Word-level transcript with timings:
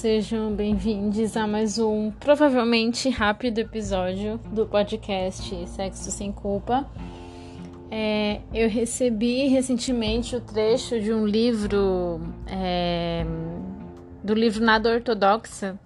Sejam 0.00 0.50
bem-vindos 0.54 1.36
a 1.36 1.46
mais 1.46 1.78
um 1.78 2.10
provavelmente 2.10 3.10
rápido 3.10 3.58
episódio 3.58 4.40
do 4.50 4.64
podcast 4.64 5.54
Sexo 5.66 6.10
Sem 6.10 6.32
Culpa. 6.32 6.88
É, 7.90 8.40
eu 8.54 8.66
recebi 8.70 9.46
recentemente 9.48 10.34
o 10.34 10.40
trecho 10.40 10.98
de 10.98 11.12
um 11.12 11.26
livro, 11.26 12.18
é, 12.46 13.26
do 14.24 14.32
livro 14.32 14.64
Nada 14.64 14.88
Ortodoxa. 14.88 15.78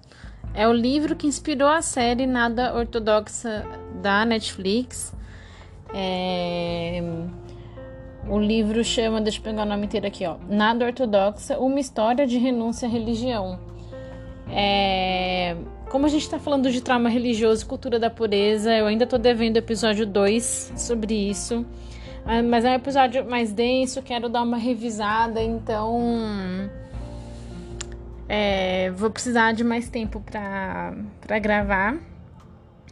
É 0.54 0.68
o 0.68 0.73
livro 0.73 1.17
que 1.17 1.26
inspirou 1.26 1.67
a 1.67 1.82
série 1.82 2.25
Nada 2.25 2.73
Ortodoxa 2.73 3.67
da 4.01 4.25
Netflix. 4.25 5.12
É, 5.93 7.03
o 8.29 8.39
livro 8.39 8.85
chama, 8.85 9.21
deixa 9.21 9.40
eu 9.40 9.43
pegar 9.43 9.65
o 9.65 9.67
nome 9.67 9.87
inteiro 9.87 10.07
aqui, 10.07 10.25
ó. 10.25 10.37
Nada 10.49 10.87
Ortodoxa, 10.87 11.59
uma 11.59 11.81
história 11.81 12.25
de 12.29 12.39
renúncia 12.39 12.87
à 12.87 12.90
religião. 12.90 13.74
É... 14.48 15.57
Como 15.90 16.07
a 16.07 16.08
gente 16.08 16.22
está 16.22 16.39
falando 16.39 16.71
de 16.71 16.80
trauma 16.80 17.08
religioso 17.08 17.64
e 17.64 17.66
cultura 17.66 17.98
da 17.98 18.11
pureza, 18.11 18.72
eu 18.75 18.86
ainda 18.86 19.04
estou 19.04 19.18
devendo 19.18 19.57
o 19.57 19.58
episódio 19.58 20.04
2 20.04 20.72
sobre 20.76 21.14
isso. 21.14 21.64
Ah, 22.26 22.43
mas 22.43 22.64
é 22.64 22.70
um 22.70 22.75
episódio 22.75 23.25
mais 23.25 23.53
denso, 23.53 24.03
quero 24.03 24.29
dar 24.29 24.43
uma 24.43 24.57
revisada, 24.57 25.43
então. 25.43 26.70
É... 28.29 28.90
vou 28.93 29.11
precisar 29.11 29.53
de 29.53 29.62
mais 29.62 29.89
tempo 29.89 30.20
para 30.20 31.39
gravar. 31.39 31.96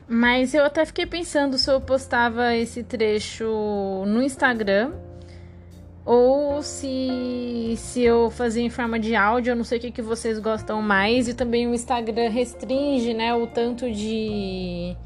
Mas 0.09 0.53
eu 0.53 0.65
até 0.65 0.85
fiquei 0.85 1.07
pensando 1.07 1.57
se 1.57 1.71
eu 1.71 1.81
postava 1.81 2.55
esse 2.55 2.83
trecho 2.83 4.05
no 4.07 4.23
Instagram 4.23 4.93
ou 6.05 6.63
se, 6.63 7.75
se 7.77 8.03
eu 8.03 8.29
fazia 8.29 8.63
em 8.63 8.71
forma 8.71 8.99
de 8.99 9.15
áudio, 9.15 9.53
eu 9.53 9.57
não 9.57 9.63
sei 9.63 9.79
o 9.79 9.81
que, 9.81 9.91
que 9.93 10.03
vocês 10.03 10.39
gostam 10.41 10.83
mais. 10.83 11.29
E 11.29 11.35
também 11.35 11.67
o 11.69 11.75
Instagram 11.75 12.29
restringe 12.29 13.15
né, 13.15 13.33
o 13.33 13.47
tanto 13.47 13.89
de, 13.89 14.97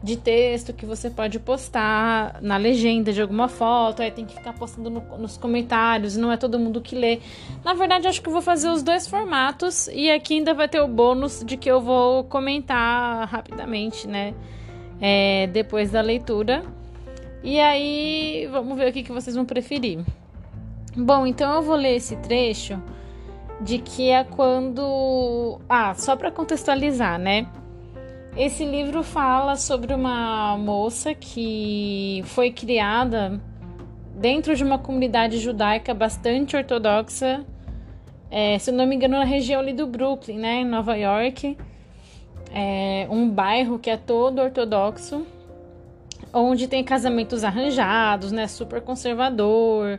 de 0.00 0.16
texto 0.16 0.72
que 0.72 0.86
você 0.86 1.10
pode 1.10 1.40
postar 1.40 2.38
na 2.40 2.56
legenda 2.56 3.12
de 3.12 3.20
alguma 3.20 3.48
foto. 3.48 4.02
Aí 4.02 4.12
tem 4.12 4.24
que 4.24 4.36
ficar 4.36 4.52
postando 4.52 4.88
no, 4.88 5.18
nos 5.18 5.36
comentários, 5.36 6.16
não 6.16 6.30
é 6.30 6.36
todo 6.36 6.60
mundo 6.60 6.80
que 6.80 6.94
lê. 6.94 7.18
Na 7.64 7.74
verdade, 7.74 8.06
acho 8.06 8.22
que 8.22 8.28
eu 8.28 8.32
vou 8.32 8.42
fazer 8.42 8.68
os 8.68 8.84
dois 8.84 9.08
formatos. 9.08 9.88
E 9.88 10.08
aqui 10.12 10.34
ainda 10.34 10.54
vai 10.54 10.68
ter 10.68 10.80
o 10.80 10.86
bônus 10.86 11.42
de 11.44 11.56
que 11.56 11.68
eu 11.68 11.80
vou 11.80 12.22
comentar 12.22 13.26
rapidamente, 13.26 14.06
né? 14.06 14.32
É, 15.00 15.48
depois 15.48 15.90
da 15.90 16.00
leitura. 16.00 16.62
E 17.42 17.58
aí, 17.58 18.48
vamos 18.50 18.78
ver 18.78 18.90
o 18.90 18.92
que, 18.92 19.02
que 19.02 19.12
vocês 19.12 19.34
vão 19.34 19.44
preferir. 19.44 20.04
Bom, 20.96 21.26
então 21.26 21.56
eu 21.56 21.60
vou 21.60 21.76
ler 21.76 21.96
esse 21.96 22.16
trecho 22.16 22.82
de 23.60 23.78
que 23.78 24.08
é 24.08 24.24
quando. 24.24 25.60
Ah, 25.68 25.94
só 25.94 26.16
para 26.16 26.30
contextualizar, 26.30 27.18
né? 27.18 27.46
Esse 28.34 28.64
livro 28.64 29.02
fala 29.02 29.56
sobre 29.56 29.92
uma 29.92 30.56
moça 30.56 31.14
que 31.14 32.22
foi 32.24 32.50
criada 32.50 33.38
dentro 34.14 34.56
de 34.56 34.64
uma 34.64 34.78
comunidade 34.78 35.38
judaica 35.38 35.92
bastante 35.92 36.56
ortodoxa, 36.56 37.44
é, 38.30 38.58
se 38.58 38.72
não 38.72 38.86
me 38.86 38.96
engano, 38.96 39.18
na 39.18 39.24
região 39.24 39.60
ali 39.60 39.74
do 39.74 39.86
Brooklyn, 39.86 40.38
né, 40.38 40.54
em 40.60 40.64
Nova 40.64 40.96
York. 40.96 41.58
É 42.54 43.06
um 43.10 43.28
bairro 43.28 43.78
que 43.78 43.90
é 43.90 43.98
todo 43.98 44.40
ortodoxo, 44.40 45.26
onde 46.32 46.66
tem 46.68 46.82
casamentos 46.82 47.44
arranjados, 47.44 48.32
né, 48.32 48.46
super 48.46 48.80
conservador 48.80 49.98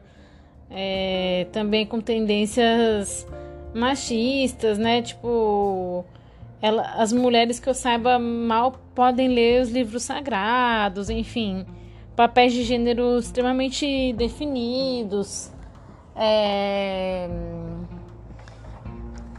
é, 0.69 1.47
também 1.51 1.85
com 1.85 1.99
tendências 2.01 3.27
machistas, 3.73 4.77
né? 4.77 5.01
Tipo, 5.01 6.05
ela, 6.61 6.83
as 6.95 7.13
mulheres 7.13 7.59
que 7.59 7.69
eu 7.69 7.73
saiba 7.73 8.17
mal 8.17 8.73
podem 8.95 9.27
ler 9.27 9.61
os 9.61 9.69
livros 9.69 10.03
sagrados, 10.03 11.09
enfim, 11.09 11.65
papéis 12.15 12.53
de 12.53 12.63
gênero 12.63 13.17
extremamente 13.17 14.13
definidos. 14.13 15.51
É... 16.15 17.29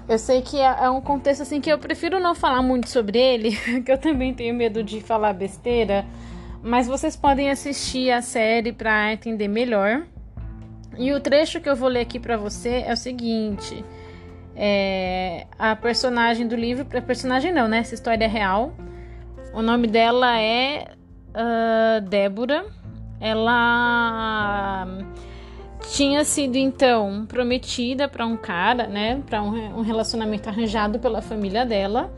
Eu 0.09 0.19
sei 0.19 0.41
que 0.41 0.59
é, 0.59 0.84
é 0.84 0.89
um 0.89 1.03
contexto 1.03 1.43
assim 1.43 1.60
que 1.60 1.71
eu 1.71 1.78
prefiro 1.78 2.19
não 2.19 2.34
falar 2.34 2.62
muito 2.62 2.89
sobre 2.89 3.19
ele, 3.19 3.50
que 3.84 3.93
eu 3.93 3.99
também 3.99 4.33
tenho 4.33 4.55
medo 4.55 4.83
de 4.83 5.00
falar 5.03 5.34
besteira, 5.34 6.06
mas 6.62 6.87
vocês 6.87 7.15
podem 7.15 7.50
assistir 7.50 8.10
a 8.10 8.22
série 8.22 8.72
para 8.72 9.12
entender 9.12 9.49
melhor. 9.49 10.06
E 10.98 11.12
o 11.12 11.20
trecho 11.20 11.60
que 11.60 11.69
eu 11.69 11.76
vou 11.76 11.88
ler 11.88 12.00
aqui 12.00 12.19
para 12.19 12.36
você 12.36 12.82
é 12.84 12.92
o 12.92 12.97
seguinte: 12.97 13.84
é, 14.56 15.47
a 15.56 15.76
personagem 15.76 16.47
do 16.48 16.56
livro, 16.56 16.84
a 16.97 17.00
personagem 17.00 17.53
não, 17.53 17.69
né? 17.69 17.78
Essa 17.78 17.94
história 17.94 18.25
é 18.25 18.28
real. 18.28 18.72
O 19.54 19.62
nome 19.62 19.86
dela 19.86 20.41
é 20.41 20.88
uh, 21.28 22.00
Débora. 22.09 22.66
Ela 23.20 24.86
tinha 25.92 26.25
sido 26.25 26.56
então 26.56 27.25
prometida 27.26 28.09
para 28.09 28.26
um 28.26 28.36
cara, 28.36 28.88
né? 28.88 29.22
Para 29.26 29.42
um, 29.42 29.78
um 29.78 29.82
relacionamento 29.82 30.48
arranjado 30.48 30.98
pela 30.98 31.22
família 31.22 31.65
dela. 31.65 32.12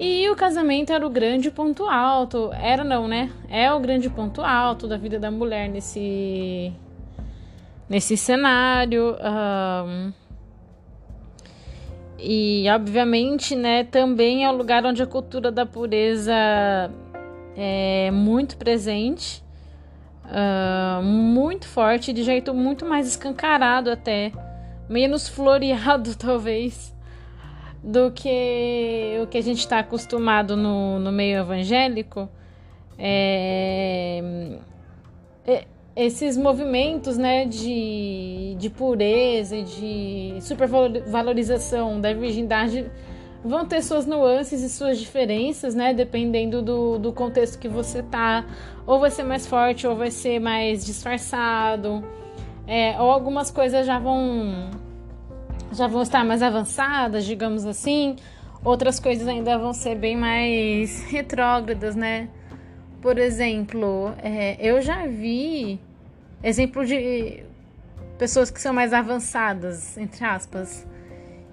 E 0.00 0.28
o 0.28 0.36
casamento 0.36 0.92
era 0.92 1.06
o 1.06 1.10
grande 1.10 1.50
ponto 1.50 1.84
alto. 1.84 2.50
Era 2.52 2.82
não, 2.82 3.06
né? 3.06 3.30
É 3.48 3.72
o 3.72 3.78
grande 3.78 4.10
ponto 4.10 4.42
alto 4.42 4.88
da 4.88 4.96
vida 4.96 5.18
da 5.18 5.30
mulher 5.30 5.68
nesse 5.68 6.72
nesse 7.88 8.16
cenário. 8.16 9.16
Um, 9.16 10.12
e, 12.18 12.66
obviamente, 12.68 13.54
né, 13.54 13.84
também 13.84 14.44
é 14.44 14.50
o 14.50 14.56
lugar 14.56 14.84
onde 14.84 15.02
a 15.02 15.06
cultura 15.06 15.52
da 15.52 15.64
pureza 15.64 16.34
é 17.56 18.10
muito 18.10 18.56
presente, 18.56 19.42
uh, 20.24 21.02
muito 21.02 21.66
forte, 21.66 22.12
de 22.12 22.24
jeito 22.24 22.52
muito 22.52 22.84
mais 22.84 23.06
escancarado 23.06 23.90
até, 23.90 24.32
menos 24.88 25.26
floreado 25.30 26.16
talvez, 26.16 26.94
do 27.82 28.10
que 28.10 29.20
o 29.22 29.26
que 29.28 29.38
a 29.38 29.42
gente 29.42 29.60
está 29.60 29.78
acostumado 29.78 30.56
no, 30.56 30.98
no 30.98 31.12
meio 31.12 31.38
evangélico. 31.38 32.28
É, 32.98 34.58
é, 35.46 35.64
esses 35.98 36.36
movimentos 36.36 37.18
né, 37.18 37.44
de, 37.44 38.54
de 38.56 38.70
pureza 38.70 39.56
e 39.56 39.64
de 39.64 40.38
supervalorização 40.40 42.00
da 42.00 42.14
virgindade 42.14 42.88
vão 43.44 43.66
ter 43.66 43.82
suas 43.82 44.06
nuances 44.06 44.62
e 44.62 44.68
suas 44.68 44.96
diferenças, 45.00 45.74
né? 45.74 45.92
Dependendo 45.92 46.62
do, 46.62 46.98
do 46.98 47.12
contexto 47.12 47.58
que 47.58 47.66
você 47.66 48.00
tá. 48.00 48.46
Ou 48.86 49.00
vai 49.00 49.10
ser 49.10 49.24
mais 49.24 49.44
forte, 49.44 49.88
ou 49.88 49.96
vai 49.96 50.12
ser 50.12 50.38
mais 50.38 50.86
disfarçado. 50.86 52.04
É, 52.64 53.00
ou 53.00 53.10
algumas 53.10 53.50
coisas 53.50 53.84
já 53.84 53.98
vão 53.98 54.70
já 55.72 55.88
vão 55.88 56.02
estar 56.02 56.24
mais 56.24 56.44
avançadas, 56.44 57.24
digamos 57.24 57.66
assim. 57.66 58.14
Outras 58.64 59.00
coisas 59.00 59.26
ainda 59.26 59.58
vão 59.58 59.72
ser 59.72 59.96
bem 59.96 60.16
mais 60.16 61.02
retrógradas, 61.10 61.96
né? 61.96 62.28
Por 63.02 63.18
exemplo, 63.18 64.12
é, 64.22 64.56
eu 64.60 64.80
já 64.80 65.04
vi 65.06 65.80
exemplo 66.42 66.84
de 66.84 67.42
pessoas 68.18 68.50
que 68.50 68.60
são 68.60 68.72
mais 68.72 68.92
avançadas, 68.92 69.96
entre 69.96 70.24
aspas, 70.24 70.86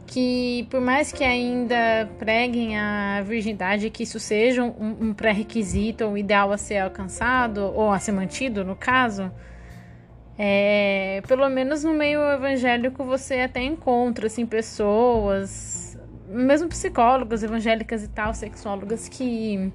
que 0.07 0.67
por 0.69 0.81
mais 0.81 1.11
que 1.11 1.23
ainda 1.23 2.09
preguem 2.19 2.77
a 2.77 3.21
virgindade, 3.21 3.89
que 3.89 4.03
isso 4.03 4.19
seja 4.19 4.63
um, 4.63 4.97
um 5.01 5.13
pré-requisito, 5.13 6.05
um 6.05 6.17
ideal 6.17 6.51
a 6.51 6.57
ser 6.57 6.77
alcançado, 6.77 7.71
ou 7.73 7.91
a 7.91 7.99
ser 7.99 8.11
mantido, 8.11 8.63
no 8.63 8.75
caso, 8.75 9.31
é, 10.37 11.21
pelo 11.27 11.47
menos 11.49 11.83
no 11.83 11.93
meio 11.93 12.21
evangélico 12.31 13.03
você 13.03 13.41
até 13.41 13.63
encontra 13.63 14.27
assim, 14.27 14.45
pessoas, 14.45 15.97
mesmo 16.27 16.67
psicólogas 16.67 17.41
evangélicas 17.43 18.03
e 18.03 18.07
tal, 18.09 18.33
sexólogas, 18.33 19.07
que 19.07 19.71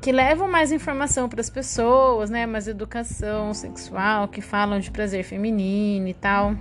que 0.00 0.12
levam 0.12 0.48
mais 0.48 0.70
informação 0.70 1.28
para 1.28 1.40
as 1.40 1.50
pessoas, 1.50 2.30
né? 2.30 2.46
Mais 2.46 2.68
educação 2.68 3.52
sexual, 3.52 4.28
que 4.28 4.40
falam 4.40 4.78
de 4.78 4.90
prazer 4.90 5.24
feminino 5.24 6.08
e 6.08 6.14
tal. 6.14 6.54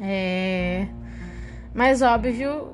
É... 0.00 0.86
Mas 1.72 2.02
óbvio 2.02 2.72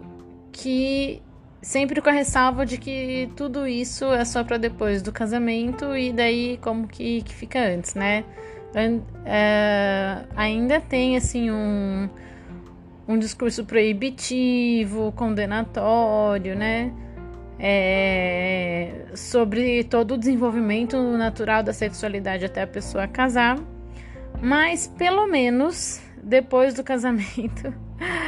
que 0.53 1.23
sempre 1.61 2.01
com 2.01 2.09
a 2.09 2.13
ressalva 2.13 2.65
de 2.65 2.79
que 2.79 3.31
tudo 3.37 3.67
isso 3.67 4.05
é 4.07 4.25
só 4.25 4.45
para 4.45 4.57
depois 4.57 5.03
do 5.03 5.13
casamento 5.13 5.97
e 5.97 6.13
daí 6.13 6.59
como 6.63 6.87
que, 6.87 7.23
que 7.23 7.35
fica 7.35 7.59
antes, 7.59 7.95
né? 7.95 8.25
É... 9.25 10.25
ainda 10.35 10.81
tem 10.81 11.17
assim 11.17 11.51
um, 11.51 12.09
um 13.07 13.19
discurso 13.19 13.65
proibitivo, 13.65 15.13
condenatório, 15.13 16.57
né? 16.57 16.93
É, 17.59 19.07
sobre 19.15 19.85
todo 19.85 20.15
o 20.15 20.19
desenvolvimento 20.19 20.97
natural 21.17 21.63
da 21.63 21.73
sexualidade 21.73 22.45
até 22.45 22.63
a 22.63 22.67
pessoa 22.67 23.07
casar, 23.07 23.59
mas 24.41 24.87
pelo 24.87 25.27
menos 25.27 26.01
depois 26.23 26.75
do 26.75 26.83
casamento 26.83 27.73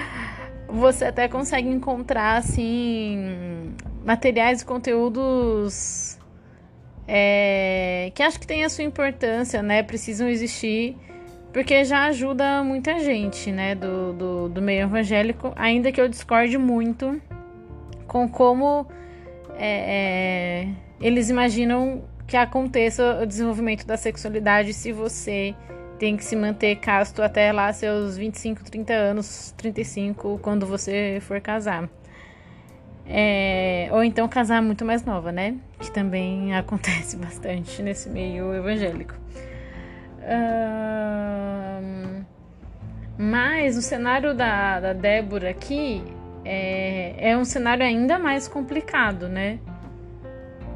você 0.68 1.06
até 1.06 1.28
consegue 1.28 1.68
encontrar 1.68 2.36
assim 2.36 3.74
materiais 4.04 4.62
e 4.62 4.64
conteúdos 4.64 6.18
é, 7.08 8.10
que 8.14 8.22
acho 8.22 8.38
que 8.38 8.46
tem 8.46 8.64
a 8.64 8.68
sua 8.68 8.84
importância, 8.84 9.62
né? 9.62 9.82
Precisam 9.82 10.28
existir 10.28 10.96
porque 11.52 11.84
já 11.84 12.04
ajuda 12.04 12.62
muita 12.62 12.98
gente, 12.98 13.50
né? 13.50 13.74
Do, 13.74 14.12
do, 14.12 14.48
do 14.48 14.62
meio 14.62 14.82
evangélico, 14.82 15.52
ainda 15.56 15.90
que 15.90 16.00
eu 16.00 16.08
discorde 16.08 16.58
muito 16.58 17.20
com 18.06 18.28
como 18.28 18.86
é, 19.58 20.66
é, 20.66 20.68
eles 21.00 21.30
imaginam 21.30 22.04
que 22.26 22.36
aconteça 22.36 23.20
o 23.22 23.26
desenvolvimento 23.26 23.86
da 23.86 23.96
sexualidade 23.96 24.72
se 24.72 24.92
você 24.92 25.54
tem 25.98 26.16
que 26.16 26.24
se 26.24 26.36
manter 26.36 26.76
casto 26.76 27.22
até 27.22 27.52
lá 27.52 27.72
seus 27.72 28.16
25, 28.16 28.64
30 28.64 28.92
anos, 28.92 29.54
35, 29.56 30.38
quando 30.42 30.66
você 30.66 31.18
for 31.22 31.40
casar. 31.40 31.88
É, 33.08 33.88
ou 33.92 34.02
então 34.02 34.28
casar 34.28 34.60
muito 34.60 34.84
mais 34.84 35.04
nova, 35.04 35.30
né? 35.30 35.56
Que 35.78 35.90
também 35.90 36.54
acontece 36.58 37.16
bastante 37.16 37.82
nesse 37.82 38.08
meio 38.10 38.52
evangélico. 38.54 39.14
Mas 43.16 43.76
o 43.76 43.82
cenário 43.82 44.34
da, 44.34 44.80
da 44.80 44.92
Débora 44.92 45.50
aqui 45.50 46.02
é, 46.46 47.30
é 47.30 47.36
um 47.36 47.44
cenário 47.44 47.84
ainda 47.84 48.18
mais 48.18 48.46
complicado, 48.46 49.28
né? 49.28 49.58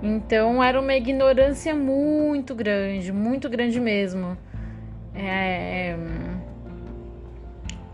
Então 0.03 0.63
era 0.63 0.81
uma 0.81 0.95
ignorância 0.95 1.75
muito 1.75 2.55
grande, 2.55 3.13
muito 3.13 3.49
grande 3.49 3.81
mesmo. 3.81 4.37
É... 5.15 5.97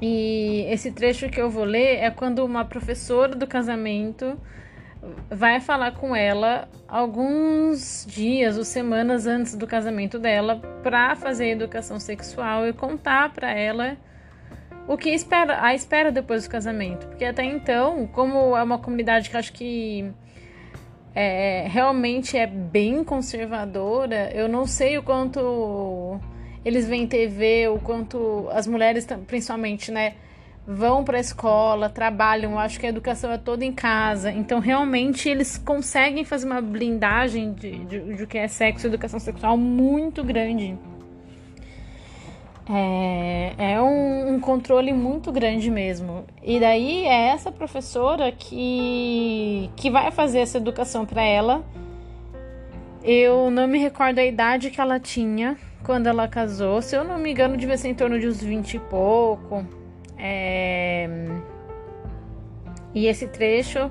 E 0.00 0.67
esse 0.69 0.93
trecho 0.93 1.28
que 1.28 1.40
eu 1.40 1.50
vou 1.50 1.64
ler 1.64 1.96
é 1.96 2.11
quando 2.11 2.44
uma 2.44 2.64
professora 2.64 3.34
do 3.34 3.46
casamento 3.46 4.38
vai 5.31 5.61
falar 5.61 5.93
com 5.93 6.14
ela 6.14 6.69
alguns 6.88 8.06
dias 8.08 8.56
ou 8.56 8.64
semanas 8.64 9.26
antes 9.26 9.55
do 9.55 9.67
casamento 9.67 10.19
dela 10.19 10.56
para 10.82 11.14
fazer 11.14 11.49
educação 11.49 12.00
sexual 12.00 12.67
e 12.67 12.73
contar 12.73 13.32
para 13.32 13.50
ela 13.52 13.96
o 14.88 14.96
que 14.96 15.10
espera, 15.10 15.64
a 15.64 15.74
espera 15.74 16.12
depois 16.12 16.44
do 16.44 16.50
casamento, 16.50 17.06
porque 17.08 17.24
até 17.24 17.44
então, 17.44 18.06
como 18.06 18.56
é 18.56 18.62
uma 18.62 18.78
comunidade 18.78 19.30
que 19.30 19.36
acho 19.36 19.52
que 19.52 20.10
é, 21.14 21.66
realmente 21.68 22.36
é 22.36 22.46
bem 22.46 23.02
conservadora, 23.02 24.30
eu 24.34 24.48
não 24.48 24.66
sei 24.66 24.98
o 24.98 25.02
quanto 25.02 26.20
eles 26.64 26.86
veem 26.86 27.06
TV, 27.06 27.68
o 27.68 27.78
quanto 27.78 28.48
as 28.50 28.66
mulheres, 28.66 29.06
principalmente, 29.26 29.90
né, 29.90 30.14
vão 30.66 31.04
para 31.04 31.16
a 31.16 31.20
escola, 31.20 31.88
trabalham, 31.88 32.58
acho 32.58 32.78
que 32.80 32.86
a 32.86 32.88
educação 32.88 33.30
é 33.30 33.38
toda 33.38 33.64
em 33.64 33.72
casa. 33.72 34.32
Então, 34.32 34.58
realmente, 34.58 35.28
eles 35.28 35.56
conseguem 35.56 36.24
fazer 36.24 36.46
uma 36.46 36.60
blindagem 36.60 37.52
de, 37.54 37.84
de, 37.84 38.14
de 38.16 38.26
que 38.26 38.36
é 38.36 38.48
sexo 38.48 38.86
e 38.86 38.88
educação 38.88 39.20
sexual 39.20 39.56
muito 39.56 40.24
grande. 40.24 40.76
É, 42.68 43.54
é 43.74 43.80
um, 43.80 44.34
um, 44.34 44.40
controle 44.40 44.92
muito 44.92 45.30
grande 45.30 45.70
mesmo. 45.70 46.24
E 46.42 46.58
daí 46.58 47.04
é 47.04 47.28
essa 47.28 47.52
professora 47.52 48.32
que, 48.32 49.70
que 49.76 49.88
vai 49.88 50.10
fazer 50.10 50.40
essa 50.40 50.58
educação 50.58 51.06
para 51.06 51.22
ela. 51.22 51.64
Eu 53.04 53.52
não 53.52 53.68
me 53.68 53.78
recordo 53.78 54.18
a 54.18 54.24
idade 54.24 54.70
que 54.70 54.80
ela 54.80 54.98
tinha 54.98 55.56
quando 55.84 56.08
ela 56.08 56.26
casou. 56.26 56.82
Se 56.82 56.96
eu 56.96 57.04
não 57.04 57.18
me 57.18 57.30
engano, 57.30 57.56
devia 57.56 57.78
ser 57.78 57.86
em 57.88 57.94
torno 57.94 58.18
de 58.18 58.26
uns 58.26 58.42
20 58.42 58.74
e 58.74 58.80
pouco. 58.80 59.64
É... 60.18 61.08
E 62.92 63.06
esse 63.06 63.28
trecho, 63.28 63.88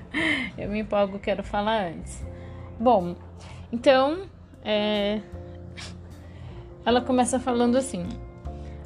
eu 0.56 0.70
me 0.70 0.78
empolgo, 0.78 1.18
quero 1.18 1.42
falar 1.42 1.88
antes. 1.88 2.26
Bom, 2.80 3.14
então, 3.70 4.22
é... 4.64 5.20
ela 6.82 7.02
começa 7.02 7.38
falando 7.38 7.76
assim: 7.76 8.08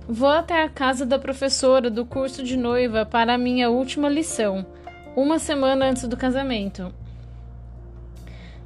Vou 0.09 0.29
até 0.29 0.61
a 0.61 0.69
casa 0.69 1.07
da 1.07 1.21
professora 1.21 1.89
do 1.89 2.05
curso 2.05 2.43
de 2.43 2.57
noiva 2.57 3.07
para 3.07 3.35
a 3.35 3.39
minha 3.39 3.71
última 3.71 4.09
lição, 4.09 4.67
uma 5.15 5.39
semana 5.39 5.87
antes 5.87 6.09
do 6.09 6.17
casamento. 6.17 6.93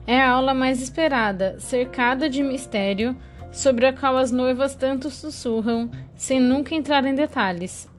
É 0.06 0.22
a 0.22 0.30
aula 0.30 0.54
mais 0.54 0.80
esperada, 0.80 1.60
cercada 1.60 2.30
de 2.30 2.42
mistério, 2.42 3.14
sobre 3.50 3.84
a 3.84 3.92
qual 3.92 4.16
as 4.16 4.32
noivas 4.32 4.74
tanto 4.74 5.10
sussurram, 5.10 5.90
sem 6.16 6.40
nunca 6.40 6.74
entrar 6.74 7.04
em 7.04 7.14
detalhes. 7.14 7.91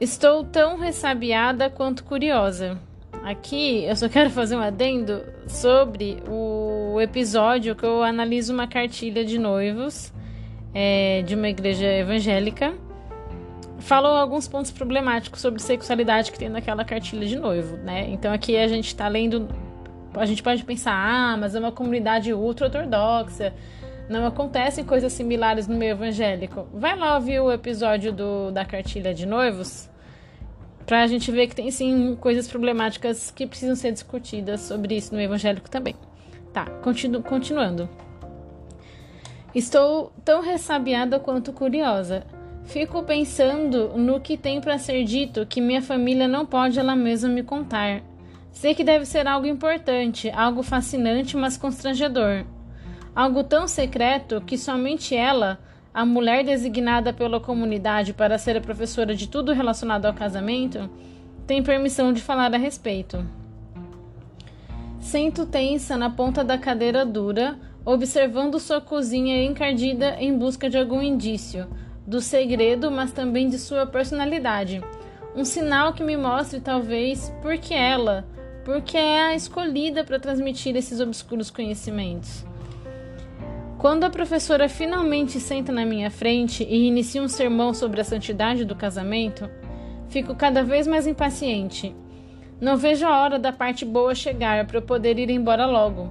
Estou 0.00 0.42
tão 0.42 0.78
ressabiada 0.78 1.68
quanto 1.68 2.04
curiosa. 2.04 2.78
Aqui 3.22 3.84
eu 3.84 3.94
só 3.94 4.08
quero 4.08 4.30
fazer 4.30 4.56
um 4.56 4.60
adendo 4.60 5.22
sobre 5.46 6.22
o 6.26 6.98
episódio 6.98 7.76
que 7.76 7.84
eu 7.84 8.02
analiso 8.02 8.54
uma 8.54 8.66
cartilha 8.66 9.22
de 9.26 9.38
noivos 9.38 10.10
é, 10.72 11.20
de 11.20 11.34
uma 11.34 11.50
igreja 11.50 11.86
evangélica. 11.86 12.72
Falou 13.80 14.12
alguns 14.12 14.48
pontos 14.48 14.70
problemáticos 14.70 15.38
sobre 15.38 15.60
sexualidade 15.60 16.32
que 16.32 16.38
tem 16.38 16.48
naquela 16.48 16.82
cartilha 16.82 17.26
de 17.26 17.36
noivo, 17.38 17.76
né? 17.76 18.08
Então 18.08 18.32
aqui 18.32 18.56
a 18.56 18.68
gente 18.68 18.86
está 18.86 19.06
lendo. 19.06 19.48
A 20.14 20.24
gente 20.24 20.42
pode 20.42 20.64
pensar, 20.64 20.94
ah, 20.94 21.36
mas 21.36 21.54
é 21.54 21.58
uma 21.58 21.72
comunidade 21.72 22.32
ultra-ortodoxa, 22.32 23.52
não 24.10 24.26
acontecem 24.26 24.84
coisas 24.84 25.12
similares 25.12 25.68
no 25.68 25.76
meio 25.76 25.92
evangélico. 25.92 26.66
Vai 26.74 26.96
lá 26.98 27.14
ouvir 27.14 27.38
o 27.40 27.52
episódio 27.52 28.12
do, 28.12 28.50
da 28.50 28.64
cartilha 28.64 29.14
de 29.14 29.24
noivos 29.24 29.88
para 30.84 31.02
a 31.02 31.06
gente 31.06 31.30
ver 31.30 31.46
que 31.46 31.54
tem 31.54 31.70
sim 31.70 32.16
coisas 32.16 32.48
problemáticas 32.48 33.30
que 33.30 33.46
precisam 33.46 33.76
ser 33.76 33.92
discutidas 33.92 34.62
sobre 34.62 34.96
isso 34.96 35.14
no 35.14 35.20
evangélico 35.20 35.70
também. 35.70 35.94
Tá, 36.52 36.64
continu 36.82 37.22
continuando. 37.22 37.88
Estou 39.54 40.12
tão 40.24 40.42
ressabiada 40.42 41.20
quanto 41.20 41.52
curiosa. 41.52 42.26
Fico 42.64 43.04
pensando 43.04 43.96
no 43.96 44.20
que 44.20 44.36
tem 44.36 44.60
para 44.60 44.76
ser 44.76 45.04
dito 45.04 45.46
que 45.46 45.60
minha 45.60 45.80
família 45.80 46.26
não 46.26 46.44
pode 46.44 46.80
ela 46.80 46.96
mesma 46.96 47.28
me 47.28 47.44
contar. 47.44 48.02
Sei 48.50 48.74
que 48.74 48.82
deve 48.82 49.04
ser 49.06 49.28
algo 49.28 49.46
importante, 49.46 50.28
algo 50.30 50.64
fascinante, 50.64 51.36
mas 51.36 51.56
constrangedor. 51.56 52.44
Algo 53.14 53.42
tão 53.42 53.66
secreto 53.66 54.40
que 54.40 54.56
somente 54.56 55.14
ela, 55.14 55.58
a 55.92 56.06
mulher 56.06 56.44
designada 56.44 57.12
pela 57.12 57.40
comunidade 57.40 58.12
para 58.12 58.38
ser 58.38 58.56
a 58.56 58.60
professora 58.60 59.14
de 59.14 59.28
tudo 59.28 59.52
relacionado 59.52 60.06
ao 60.06 60.14
casamento 60.14 60.88
tem 61.46 61.62
permissão 61.62 62.12
de 62.12 62.20
falar 62.20 62.54
a 62.54 62.58
respeito. 62.58 63.26
Sento 65.00 65.44
tensa 65.46 65.96
na 65.96 66.08
ponta 66.08 66.44
da 66.44 66.56
cadeira 66.56 67.04
dura, 67.04 67.58
observando 67.84 68.60
sua 68.60 68.80
cozinha 68.80 69.42
encardida 69.42 70.14
em 70.20 70.36
busca 70.38 70.70
de 70.70 70.78
algum 70.78 71.02
indício 71.02 71.66
do 72.06 72.20
segredo, 72.20 72.90
mas 72.90 73.10
também 73.10 73.48
de 73.48 73.58
sua 73.58 73.86
personalidade. 73.86 74.80
Um 75.34 75.44
sinal 75.44 75.92
que 75.92 76.04
me 76.04 76.16
mostre, 76.16 76.60
talvez, 76.60 77.32
por 77.42 77.56
que 77.58 77.74
ela, 77.74 78.24
porque 78.64 78.96
é 78.96 79.22
a 79.22 79.34
escolhida 79.34 80.04
para 80.04 80.20
transmitir 80.20 80.76
esses 80.76 81.00
obscuros 81.00 81.50
conhecimentos. 81.50 82.44
Quando 83.80 84.04
a 84.04 84.10
professora 84.10 84.68
finalmente 84.68 85.40
senta 85.40 85.72
na 85.72 85.86
minha 85.86 86.10
frente 86.10 86.62
e 86.64 86.86
inicia 86.86 87.22
um 87.22 87.26
sermão 87.26 87.72
sobre 87.72 87.98
a 87.98 88.04
santidade 88.04 88.62
do 88.62 88.76
casamento, 88.76 89.48
fico 90.10 90.34
cada 90.34 90.62
vez 90.62 90.86
mais 90.86 91.06
impaciente. 91.06 91.96
Não 92.60 92.76
vejo 92.76 93.06
a 93.06 93.22
hora 93.22 93.38
da 93.38 93.54
parte 93.54 93.86
boa 93.86 94.14
chegar 94.14 94.66
para 94.66 94.76
eu 94.76 94.82
poder 94.82 95.18
ir 95.18 95.30
embora 95.30 95.64
logo. 95.64 96.10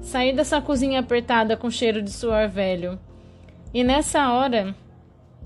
Sair 0.00 0.34
dessa 0.34 0.58
cozinha 0.62 1.00
apertada 1.00 1.54
com 1.54 1.70
cheiro 1.70 2.00
de 2.00 2.10
suor 2.10 2.48
velho. 2.48 2.98
E 3.74 3.84
nessa 3.84 4.32
hora, 4.32 4.74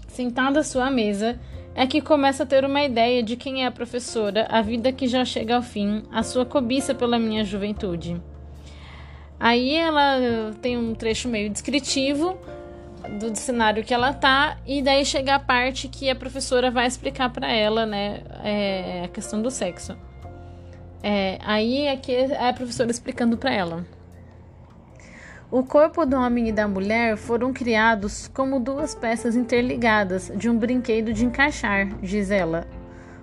sentada 0.07 0.61
à 0.61 0.63
sua 0.63 0.89
mesa, 0.89 1.37
é 1.75 1.85
que 1.85 2.01
começa 2.01 2.45
a 2.45 2.47
ter 2.47 2.65
uma 2.65 2.85
ideia 2.85 3.25
de 3.25 3.35
quem 3.35 3.65
é 3.65 3.67
a 3.67 3.73
professora, 3.73 4.47
a 4.49 4.63
vida 4.63 4.93
que 4.93 5.09
já 5.09 5.25
chega 5.25 5.57
ao 5.57 5.63
fim, 5.63 6.05
a 6.13 6.23
sua 6.23 6.47
cobiça 6.47 6.95
pela 6.95 7.19
minha 7.19 7.45
juventude. 7.45 8.23
Aí 9.39 9.75
ela 9.75 10.53
tem 10.63 10.77
um 10.77 10.95
trecho 10.95 11.29
meio 11.29 11.51
descritivo 11.51 12.39
do 13.21 13.35
cenário 13.37 13.85
que 13.85 13.95
ela 13.95 14.13
tá 14.13 14.57
e 14.67 14.83
daí 14.83 15.05
chega 15.05 15.35
a 15.35 15.39
parte 15.39 15.89
que 15.89 16.11
a 16.11 16.15
professora 16.15 16.71
vai 16.71 16.87
explicar 16.87 17.31
para 17.31 17.51
ela, 17.51 17.87
né, 17.87 18.23
é, 18.43 19.03
a 19.05 19.09
questão 19.09 19.41
do 19.41 19.51
sexo. 19.51 19.97
É, 21.03 21.39
aí 21.45 21.89
aqui 21.89 22.15
é 22.15 22.49
a 22.49 22.53
professora 22.53 22.91
explicando 22.91 23.37
para 23.37 23.53
ela. 23.53 23.87
O 25.49 25.63
corpo 25.63 26.05
do 26.05 26.17
homem 26.17 26.49
e 26.49 26.53
da 26.53 26.67
mulher 26.67 27.17
foram 27.17 27.53
criados 27.53 28.27
como 28.35 28.59
duas 28.59 28.97
peças 28.97 29.37
interligadas 29.37 30.33
de 30.35 30.51
um 30.51 30.59
brinquedo 30.59 31.13
de 31.13 31.25
encaixar, 31.25 31.87
diz 32.03 32.33
ela. 32.33 32.67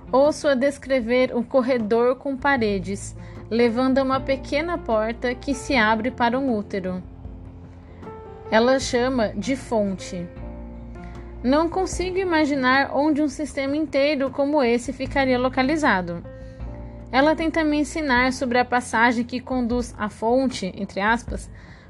Ouço 0.09 0.47
a 0.47 0.55
descrever 0.55 1.35
um 1.35 1.43
corredor 1.43 2.15
com 2.15 2.37
paredes, 2.37 3.13
levando 3.53 3.99
a 3.99 4.03
uma 4.03 4.19
pequena 4.19 4.79
porta 4.79 5.35
que 5.35 5.53
se 5.53 5.75
abre 5.75 6.09
para 6.09 6.39
um 6.39 6.57
útero. 6.57 7.03
Ela 8.49 8.79
chama 8.79 9.27
de 9.35 9.55
fonte. 9.55 10.27
Não 11.43 11.69
consigo 11.69 12.17
imaginar 12.17 12.89
onde 12.95 13.21
um 13.21 13.27
sistema 13.27 13.77
inteiro 13.77 14.31
como 14.31 14.63
esse 14.63 14.91
ficaria 14.91 15.37
localizado. 15.37 16.23
Ela 17.11 17.35
tenta 17.35 17.63
me 17.63 17.77
ensinar 17.77 18.33
sobre 18.33 18.57
a 18.57 18.65
passagem 18.65 19.23
que 19.23 19.39
conduz 19.39 19.93
à 19.99 20.09
fonte, 20.09 20.73
entre 20.75 20.99
aspas, 20.99 21.47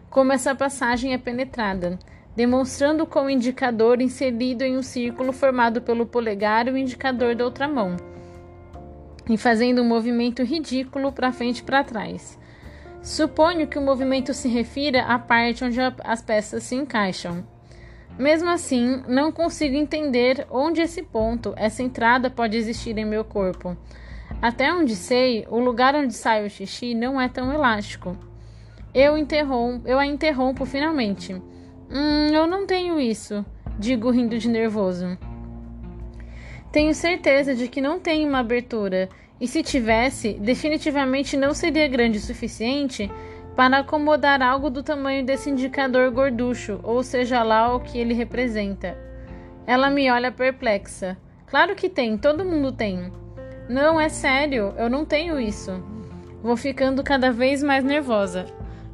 como 0.09 0.33
essa 0.33 0.53
passagem 0.53 1.13
é 1.13 1.17
penetrada, 1.17 1.97
demonstrando 2.35 3.05
com 3.05 3.27
o 3.27 3.29
indicador 3.29 4.01
inserido 4.01 4.63
em 4.63 4.77
um 4.77 4.83
círculo 4.83 5.31
formado 5.31 5.81
pelo 5.81 6.05
polegar 6.05 6.67
e 6.67 6.71
o 6.71 6.77
indicador 6.77 7.35
da 7.35 7.45
outra 7.45 7.69
mão, 7.69 7.95
e 9.29 9.37
fazendo 9.37 9.81
um 9.81 9.87
movimento 9.87 10.43
ridículo 10.43 11.11
para 11.11 11.31
frente 11.31 11.59
e 11.59 11.63
para 11.63 11.83
trás. 11.83 12.39
Suponho 13.01 13.67
que 13.67 13.77
o 13.77 13.81
movimento 13.81 14.33
se 14.33 14.47
refira 14.47 15.03
à 15.03 15.19
parte 15.19 15.63
onde 15.63 15.77
as 16.03 16.21
peças 16.21 16.63
se 16.63 16.75
encaixam. 16.75 17.45
Mesmo 18.17 18.49
assim, 18.49 19.03
não 19.07 19.31
consigo 19.31 19.75
entender 19.75 20.45
onde 20.49 20.81
esse 20.81 21.01
ponto, 21.01 21.53
essa 21.57 21.81
entrada 21.81 22.29
pode 22.29 22.55
existir 22.55 22.97
em 22.97 23.05
meu 23.05 23.23
corpo. 23.25 23.75
Até 24.41 24.71
onde 24.71 24.95
sei, 24.95 25.45
o 25.49 25.59
lugar 25.59 25.95
onde 25.95 26.13
sai 26.13 26.45
o 26.45 26.49
xixi 26.49 26.93
não 26.93 27.19
é 27.19 27.27
tão 27.27 27.51
elástico. 27.51 28.15
Eu, 28.93 29.17
interrompo, 29.17 29.87
eu 29.87 29.97
a 29.97 30.05
interrompo 30.05 30.65
finalmente. 30.65 31.33
Hum, 31.33 32.27
eu 32.31 32.45
não 32.45 32.65
tenho 32.65 32.99
isso, 32.99 33.43
digo 33.79 34.11
rindo 34.11 34.37
de 34.37 34.47
nervoso. 34.47 35.17
Tenho 36.73 36.91
certeza 36.95 37.53
de 37.53 37.67
que 37.67 37.79
não 37.79 37.99
tem 37.99 38.27
uma 38.27 38.39
abertura, 38.39 39.07
e 39.39 39.47
se 39.47 39.61
tivesse, 39.61 40.33
definitivamente 40.33 41.37
não 41.37 41.53
seria 41.53 41.87
grande 41.87 42.17
o 42.17 42.21
suficiente 42.21 43.11
para 43.55 43.77
acomodar 43.77 44.41
algo 44.41 44.71
do 44.71 44.81
tamanho 44.81 45.23
desse 45.23 45.51
indicador 45.51 46.09
gorducho, 46.09 46.79
ou 46.81 47.03
seja 47.03 47.43
lá 47.43 47.75
o 47.75 47.79
que 47.79 47.99
ele 47.99 48.15
representa. 48.15 48.97
Ela 49.67 49.91
me 49.91 50.09
olha 50.09 50.31
perplexa. 50.31 51.15
Claro 51.45 51.75
que 51.75 51.87
tem, 51.87 52.17
todo 52.17 52.43
mundo 52.43 52.71
tem. 52.71 53.11
Não, 53.69 54.01
é 54.01 54.09
sério, 54.09 54.73
eu 54.75 54.89
não 54.89 55.05
tenho 55.05 55.39
isso. 55.39 55.71
Vou 56.41 56.57
ficando 56.57 57.03
cada 57.03 57.31
vez 57.31 57.61
mais 57.61 57.83
nervosa. 57.83 58.47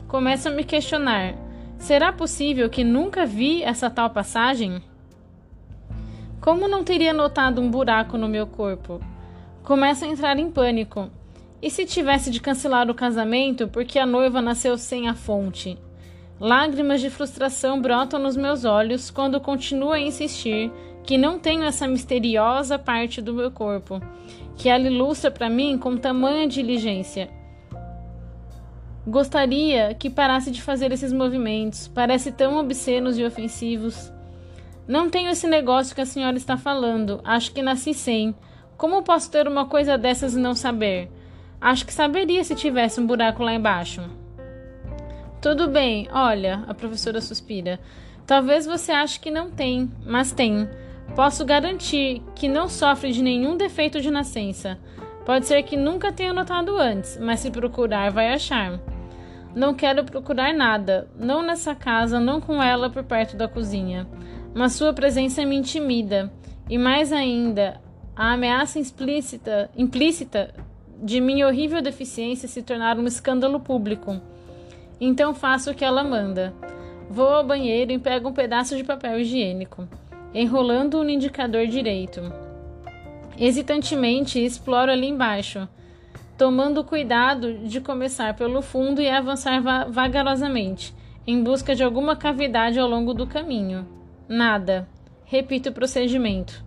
Começo 0.05 0.49
a 0.49 0.51
me 0.51 0.65
questionar: 0.65 1.33
será 1.77 2.11
possível 2.11 2.69
que 2.69 2.83
nunca 2.83 3.25
vi 3.25 3.63
essa 3.63 3.89
tal 3.89 4.09
passagem? 4.09 4.83
Como 6.41 6.69
não 6.69 6.85
teria 6.85 7.13
notado 7.13 7.59
um 7.59 7.69
buraco 7.69 8.17
no 8.17 8.29
meu 8.29 8.47
corpo? 8.47 9.01
Começo 9.61 10.05
a 10.05 10.07
entrar 10.07 10.39
em 10.39 10.49
pânico. 10.49 11.09
E 11.61 11.69
se 11.69 11.85
tivesse 11.85 12.31
de 12.31 12.39
cancelar 12.39 12.89
o 12.89 12.95
casamento 12.95 13.67
porque 13.67 13.99
a 13.99 14.05
noiva 14.05 14.41
nasceu 14.41 14.77
sem 14.77 15.09
a 15.09 15.13
fonte? 15.13 15.77
Lágrimas 16.39 17.01
de 17.01 17.09
frustração 17.09 17.81
brotam 17.81 18.17
nos 18.17 18.37
meus 18.37 18.63
olhos 18.63 19.11
quando 19.11 19.41
continuo 19.41 19.91
a 19.91 19.99
insistir 19.99 20.71
que 21.03 21.17
não 21.17 21.37
tenho 21.37 21.63
essa 21.63 21.85
misteriosa 21.85 22.79
parte 22.79 23.21
do 23.21 23.33
meu 23.33 23.51
corpo, 23.51 24.01
que 24.55 24.69
ela 24.69 24.87
ilustra 24.87 25.29
para 25.29 25.49
mim 25.49 25.77
com 25.77 25.97
tamanha 25.97 26.47
diligência. 26.47 27.29
Gostaria 29.05 29.93
que 29.93 30.09
parasse 30.09 30.51
de 30.51 30.61
fazer 30.61 30.93
esses 30.93 31.11
movimentos, 31.11 31.89
parece 31.89 32.31
tão 32.31 32.57
obscenos 32.57 33.17
e 33.17 33.25
ofensivos. 33.25 34.09
Não 34.89 35.07
tenho 35.07 35.29
esse 35.29 35.45
negócio 35.45 35.93
que 35.93 36.01
a 36.01 36.05
senhora 36.05 36.35
está 36.35 36.57
falando, 36.57 37.21
acho 37.23 37.51
que 37.51 37.61
nasci 37.61 37.93
sem. 37.93 38.33
Como 38.75 39.03
posso 39.03 39.29
ter 39.29 39.47
uma 39.47 39.67
coisa 39.67 39.99
dessas 39.99 40.33
e 40.33 40.39
não 40.39 40.55
saber? 40.55 41.11
Acho 41.61 41.85
que 41.85 41.93
saberia 41.93 42.43
se 42.43 42.55
tivesse 42.55 42.99
um 42.99 43.05
buraco 43.05 43.43
lá 43.43 43.53
embaixo. 43.53 44.01
Tudo 45.39 45.67
bem, 45.67 46.09
olha, 46.11 46.63
a 46.67 46.73
professora 46.73 47.21
suspira. 47.21 47.79
Talvez 48.25 48.65
você 48.65 48.91
ache 48.91 49.19
que 49.19 49.29
não 49.29 49.51
tem, 49.51 49.91
mas 50.03 50.31
tem. 50.31 50.67
Posso 51.15 51.45
garantir 51.45 52.23
que 52.33 52.47
não 52.47 52.67
sofre 52.67 53.11
de 53.11 53.21
nenhum 53.21 53.55
defeito 53.55 54.01
de 54.01 54.09
nascença. 54.09 54.79
Pode 55.23 55.45
ser 55.45 55.61
que 55.61 55.77
nunca 55.77 56.11
tenha 56.11 56.33
notado 56.33 56.75
antes, 56.75 57.15
mas 57.21 57.41
se 57.41 57.51
procurar, 57.51 58.09
vai 58.09 58.33
achar. 58.33 58.79
Não 59.55 59.73
quero 59.73 60.03
procurar 60.03 60.53
nada, 60.53 61.07
não 61.17 61.41
nessa 61.41 61.73
casa, 61.73 62.19
não 62.19 62.39
com 62.39 62.61
ela 62.61 62.89
por 62.89 63.03
perto 63.03 63.35
da 63.35 63.47
cozinha. 63.47 64.07
Mas 64.53 64.73
sua 64.73 64.93
presença 64.93 65.45
me 65.45 65.55
intimida, 65.55 66.31
e 66.69 66.77
mais 66.77 67.11
ainda, 67.11 67.81
a 68.15 68.33
ameaça 68.33 68.79
explícita, 68.79 69.69
implícita 69.75 70.53
de 71.01 71.19
minha 71.21 71.47
horrível 71.47 71.81
deficiência 71.81 72.47
se 72.47 72.61
tornar 72.61 72.97
um 72.97 73.07
escândalo 73.07 73.59
público. 73.59 74.19
Então 74.99 75.33
faço 75.33 75.71
o 75.71 75.73
que 75.73 75.85
ela 75.85 76.03
manda. 76.03 76.53
Vou 77.09 77.27
ao 77.27 77.43
banheiro 77.43 77.91
e 77.91 77.97
pego 77.97 78.29
um 78.29 78.33
pedaço 78.33 78.75
de 78.75 78.83
papel 78.83 79.19
higiênico, 79.19 79.87
enrolando-o 80.33 81.03
no 81.03 81.09
indicador 81.09 81.65
direito. 81.65 82.21
Hesitantemente 83.37 84.43
exploro 84.43 84.91
ali 84.91 85.07
embaixo, 85.07 85.67
tomando 86.39 86.85
cuidado 86.85 87.53
de 87.65 87.81
começar 87.81 88.33
pelo 88.33 88.61
fundo 88.61 89.01
e 89.01 89.09
avançar 89.09 89.61
va 89.61 89.83
vagarosamente, 89.83 90.95
em 91.27 91.43
busca 91.43 91.75
de 91.75 91.83
alguma 91.83 92.15
cavidade 92.15 92.79
ao 92.79 92.87
longo 92.87 93.13
do 93.13 93.27
caminho. 93.27 93.85
Nada. 94.25 94.87
Repito 95.25 95.67
o 95.67 95.73
procedimento. 95.73 96.63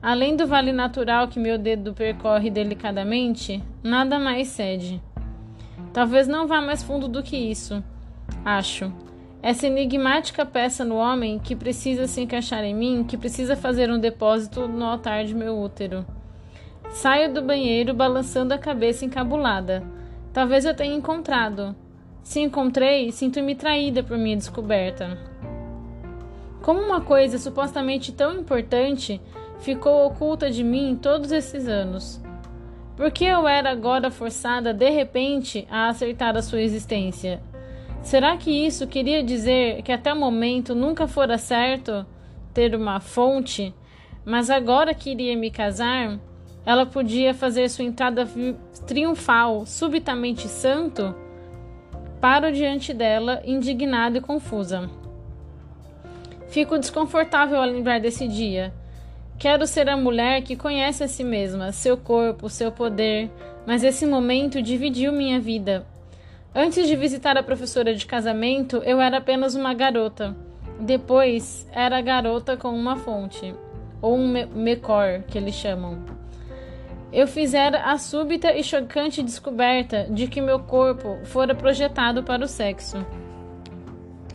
Além 0.00 0.34
do 0.34 0.46
vale 0.46 0.72
natural 0.72 1.28
que 1.28 1.38
meu 1.38 1.58
dedo 1.58 1.92
percorre 1.92 2.48
delicadamente, 2.48 3.62
nada 3.82 4.18
mais 4.18 4.48
cede. 4.48 5.02
Talvez 5.92 6.26
não 6.26 6.46
vá 6.46 6.62
mais 6.62 6.82
fundo 6.82 7.06
do 7.06 7.22
que 7.22 7.36
isso, 7.36 7.84
acho. 8.42 8.90
Essa 9.42 9.66
enigmática 9.66 10.46
peça 10.46 10.82
no 10.82 10.96
homem 10.96 11.38
que 11.38 11.54
precisa 11.54 12.06
se 12.06 12.22
encaixar 12.22 12.64
em 12.64 12.74
mim, 12.74 13.04
que 13.06 13.18
precisa 13.18 13.54
fazer 13.54 13.90
um 13.90 13.98
depósito 13.98 14.66
no 14.66 14.86
altar 14.86 15.26
de 15.26 15.34
meu 15.34 15.60
útero. 15.60 16.06
Saio 16.94 17.34
do 17.34 17.42
banheiro 17.42 17.92
balançando 17.92 18.54
a 18.54 18.58
cabeça 18.58 19.04
encabulada. 19.04 19.82
Talvez 20.32 20.64
eu 20.64 20.72
tenha 20.72 20.94
encontrado. 20.94 21.74
Se 22.22 22.38
encontrei, 22.38 23.10
sinto-me 23.10 23.56
traída 23.56 24.00
por 24.04 24.16
minha 24.16 24.36
descoberta. 24.36 25.18
Como 26.62 26.80
uma 26.80 27.00
coisa 27.00 27.36
supostamente 27.36 28.12
tão 28.12 28.38
importante 28.38 29.20
ficou 29.58 30.06
oculta 30.06 30.48
de 30.48 30.62
mim 30.62 30.96
todos 31.02 31.32
esses 31.32 31.66
anos? 31.66 32.22
Por 32.96 33.10
que 33.10 33.24
eu 33.24 33.48
era 33.48 33.72
agora 33.72 34.08
forçada 34.08 34.72
de 34.72 34.88
repente 34.88 35.66
a 35.68 35.88
aceitar 35.88 36.36
a 36.36 36.42
sua 36.42 36.62
existência? 36.62 37.42
Será 38.02 38.36
que 38.36 38.52
isso 38.52 38.86
queria 38.86 39.20
dizer 39.20 39.82
que 39.82 39.90
até 39.90 40.12
o 40.12 40.16
momento 40.16 40.76
nunca 40.76 41.08
fora 41.08 41.38
certo 41.38 42.06
ter 42.54 42.72
uma 42.72 43.00
fonte, 43.00 43.74
mas 44.24 44.48
agora 44.48 44.94
que 44.94 45.10
iria 45.10 45.36
me 45.36 45.50
casar, 45.50 46.20
ela 46.66 46.86
podia 46.86 47.34
fazer 47.34 47.68
sua 47.68 47.84
entrada 47.84 48.26
triunfal, 48.86 49.66
subitamente 49.66 50.48
santo? 50.48 51.14
Paro 52.20 52.50
diante 52.50 52.94
dela, 52.94 53.42
indignada 53.44 54.18
e 54.18 54.20
confusa. 54.20 54.88
Fico 56.48 56.78
desconfortável 56.78 57.58
ao 57.58 57.66
lembrar 57.66 58.00
desse 58.00 58.26
dia. 58.26 58.72
Quero 59.38 59.66
ser 59.66 59.88
a 59.88 59.96
mulher 59.96 60.42
que 60.42 60.56
conhece 60.56 61.04
a 61.04 61.08
si 61.08 61.24
mesma, 61.24 61.72
seu 61.72 61.96
corpo, 61.96 62.48
seu 62.48 62.72
poder, 62.72 63.30
mas 63.66 63.82
esse 63.82 64.06
momento 64.06 64.62
dividiu 64.62 65.12
minha 65.12 65.40
vida. 65.40 65.84
Antes 66.54 66.86
de 66.86 66.94
visitar 66.94 67.36
a 67.36 67.42
professora 67.42 67.94
de 67.94 68.06
casamento, 68.06 68.76
eu 68.84 69.00
era 69.00 69.18
apenas 69.18 69.54
uma 69.54 69.74
garota. 69.74 70.34
Depois, 70.78 71.68
era 71.72 72.00
garota 72.00 72.56
com 72.56 72.70
uma 72.70 72.96
fonte, 72.96 73.54
ou 74.00 74.16
um 74.16 74.28
me 74.28 74.46
mecor, 74.46 75.22
que 75.26 75.36
eles 75.36 75.54
chamam. 75.54 76.23
Eu 77.14 77.28
fizera 77.28 77.84
a 77.84 77.96
súbita 77.96 78.52
e 78.56 78.64
chocante 78.64 79.22
descoberta 79.22 80.04
de 80.10 80.26
que 80.26 80.40
meu 80.40 80.58
corpo 80.58 81.20
fora 81.22 81.54
projetado 81.54 82.24
para 82.24 82.44
o 82.44 82.48
sexo. 82.48 83.06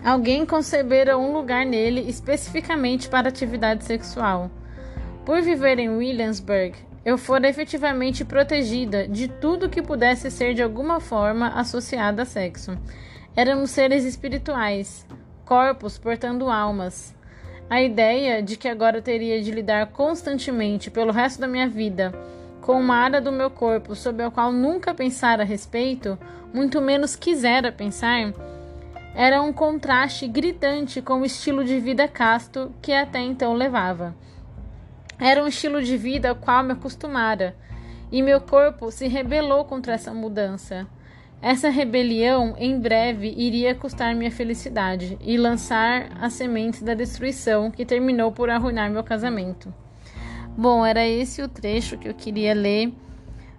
Alguém 0.02 0.46
concebera 0.46 1.18
um 1.18 1.34
lugar 1.34 1.66
nele 1.66 2.10
especificamente 2.10 3.10
para 3.10 3.28
atividade 3.28 3.84
sexual. 3.84 4.50
Por 5.26 5.42
viver 5.42 5.78
em 5.78 5.90
Williamsburg, 5.90 6.74
eu 7.04 7.18
fora 7.18 7.50
efetivamente 7.50 8.24
protegida 8.24 9.06
de 9.06 9.28
tudo 9.28 9.68
que 9.68 9.82
pudesse 9.82 10.32
ser 10.32 10.54
de 10.54 10.64
alguma 10.64 11.02
forma 11.02 11.50
associado 11.50 12.22
a 12.22 12.26
sexo. 12.26 12.78
Éramos 13.36 13.72
seres 13.72 14.06
espirituais, 14.06 15.06
corpos 15.44 15.98
portando 15.98 16.50
almas. 16.50 17.14
A 17.70 17.82
ideia 17.82 18.42
de 18.42 18.56
que 18.56 18.70
agora 18.70 19.02
teria 19.02 19.44
de 19.44 19.52
lidar 19.52 19.88
constantemente 19.88 20.90
pelo 20.90 21.12
resto 21.12 21.42
da 21.42 21.48
minha 21.48 21.68
vida 21.68 22.14
com 22.70 22.80
uma 22.80 22.98
área 22.98 23.20
do 23.20 23.32
meu 23.32 23.50
corpo 23.50 23.96
sobre 23.96 24.22
a 24.22 24.30
qual 24.30 24.52
nunca 24.52 24.94
pensara 24.94 25.42
a 25.42 25.46
respeito, 25.46 26.16
muito 26.54 26.80
menos 26.80 27.16
quisera 27.16 27.72
pensar, 27.72 28.32
era 29.16 29.42
um 29.42 29.52
contraste 29.52 30.28
gritante 30.28 31.02
com 31.02 31.22
o 31.22 31.26
estilo 31.26 31.64
de 31.64 31.80
vida 31.80 32.08
casto 32.08 32.72
que 32.80 32.94
até 32.94 33.22
então 33.22 33.56
levava. 33.56 34.16
Era 35.18 35.44
um 35.44 35.48
estilo 35.48 35.82
de 35.82 35.98
vida 35.98 36.30
ao 36.30 36.36
qual 36.36 36.64
me 36.64 36.74
acostumara, 36.74 37.56
e 38.12 38.22
meu 38.22 38.40
corpo 38.40 38.92
se 38.92 39.08
rebelou 39.08 39.66
contra 39.66 39.94
essa 39.94 40.14
mudança. 40.14 40.86
Essa 41.42 41.70
rebelião 41.70 42.54
em 42.56 42.80
breve 42.80 43.34
iria 43.36 43.74
custar 43.74 44.14
minha 44.14 44.30
felicidade 44.30 45.18
e 45.22 45.38
lançar 45.38 46.12
as 46.22 46.34
sementes 46.34 46.84
da 46.84 46.94
destruição 46.94 47.72
que 47.72 47.84
terminou 47.84 48.32
por 48.32 48.48
arruinar 48.48 48.92
meu 48.92 49.04
casamento. 49.04 49.74
Bom, 50.60 50.86
era 50.86 51.08
esse 51.08 51.42
o 51.42 51.48
trecho 51.48 51.98
que 51.98 52.10
eu 52.10 52.14
queria 52.14 52.54
ler. 52.54 52.92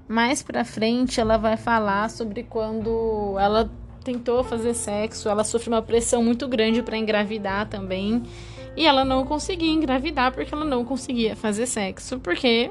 Mais 0.06 0.42
pra 0.42 0.66
frente 0.66 1.18
ela 1.18 1.38
vai 1.38 1.56
falar 1.56 2.10
sobre 2.10 2.42
quando 2.42 3.36
ela 3.38 3.70
tentou 4.04 4.44
fazer 4.44 4.74
sexo, 4.74 5.26
ela 5.26 5.42
sofreu 5.42 5.72
uma 5.72 5.80
pressão 5.80 6.22
muito 6.22 6.46
grande 6.46 6.82
para 6.82 6.98
engravidar 6.98 7.66
também. 7.70 8.22
E 8.76 8.86
ela 8.86 9.02
não 9.02 9.24
conseguia 9.24 9.72
engravidar 9.72 10.30
porque 10.30 10.54
ela 10.54 10.66
não 10.66 10.84
conseguia 10.84 11.34
fazer 11.34 11.64
sexo, 11.64 12.20
porque 12.20 12.70